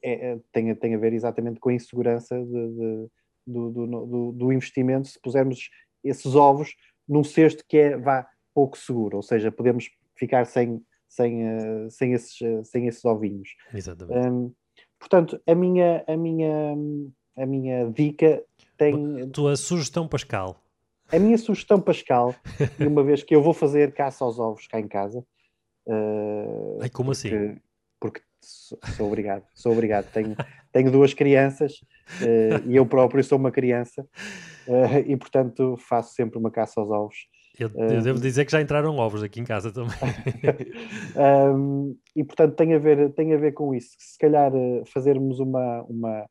[0.04, 3.08] é, tem, tem a ver exatamente com a insegurança de, de,
[3.46, 5.70] do, do, do, do, investimento se pusermos
[6.04, 6.76] esses ovos
[7.08, 12.14] num cesto que é vá, pouco seguro, ou seja, podemos ficar sem, sem, uh, sem,
[12.14, 13.50] esses, uh, sem esses ovinhos.
[13.74, 14.28] Exatamente.
[14.28, 14.54] Um,
[15.00, 16.76] portanto, a minha, a, minha,
[17.38, 18.44] a minha dica
[18.78, 19.22] tem.
[19.22, 20.62] A tua sugestão Pascal.
[21.12, 22.34] A minha sugestão Pascal,
[22.80, 25.26] uma vez que eu vou fazer caça aos ovos cá em casa.
[25.86, 27.60] Uh, Ai, como porque, assim?
[28.00, 30.12] Porque sou, sou obrigado, sou obrigado.
[30.12, 30.36] Tenho,
[30.72, 31.82] tenho duas crianças
[32.22, 34.08] uh, e eu próprio sou uma criança
[34.68, 37.28] uh, e, portanto, faço sempre uma caça aos ovos.
[37.60, 39.94] Eu, eu devo dizer que já entraram ovos aqui em casa também.
[41.54, 43.96] um, e, portanto, tem a, ver, tem a ver com isso.
[44.00, 44.52] Se calhar
[44.88, 46.30] fazermos uma, uma,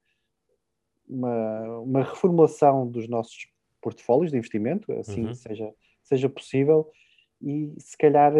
[1.08, 3.46] uma, uma reformulação dos nossos
[3.80, 5.34] portfólios de investimento, assim uhum.
[5.34, 5.72] seja,
[6.02, 6.88] seja possível,
[7.40, 8.32] e se calhar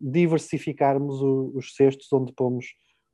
[0.00, 2.66] diversificarmos o, os cestos onde pomos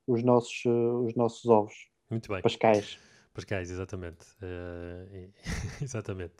[0.06, 1.74] os nossos, os nossos ovos.
[2.10, 2.42] Muito bem.
[2.42, 2.98] Pascais.
[3.32, 4.24] Pascais, exatamente.
[4.40, 5.28] Uh,
[5.82, 6.34] exatamente.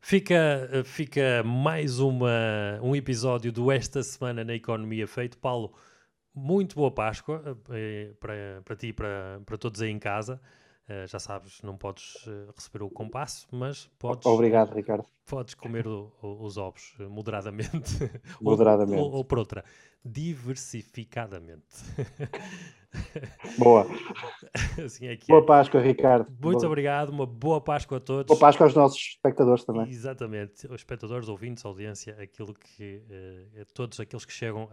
[0.00, 5.38] Fica, fica mais uma, um episódio do Esta Semana na Economia feito.
[5.38, 5.72] Paulo,
[6.34, 10.40] muito boa Páscoa uh, para, para ti e para, para todos aí em casa.
[10.88, 12.26] Uh, já sabes, não podes
[12.56, 14.26] receber o compasso, mas podes.
[14.26, 15.06] Obrigado, Ricardo.
[15.26, 17.98] Podes comer o, o, os ovos moderadamente.
[18.40, 18.98] Moderadamente.
[18.98, 19.64] ou, ou, ou por outra,
[20.04, 21.76] diversificadamente.
[23.58, 23.86] Boa.
[24.84, 25.46] Assim é boa é.
[25.46, 26.28] Páscoa, Ricardo.
[26.30, 26.66] Muito boa.
[26.66, 28.26] obrigado, uma boa Páscoa a todos.
[28.26, 29.88] Boa Páscoa aos nossos espectadores também.
[29.88, 33.02] Exatamente, os espectadores, ouvintes, audiência, aquilo que
[33.56, 34.68] uh, todos aqueles que chegam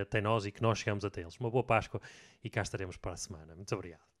[0.00, 1.36] até nós e que nós chegamos até eles.
[1.38, 2.00] Uma boa Páscoa
[2.42, 3.54] e cá estaremos para a semana.
[3.54, 4.11] Muito obrigado.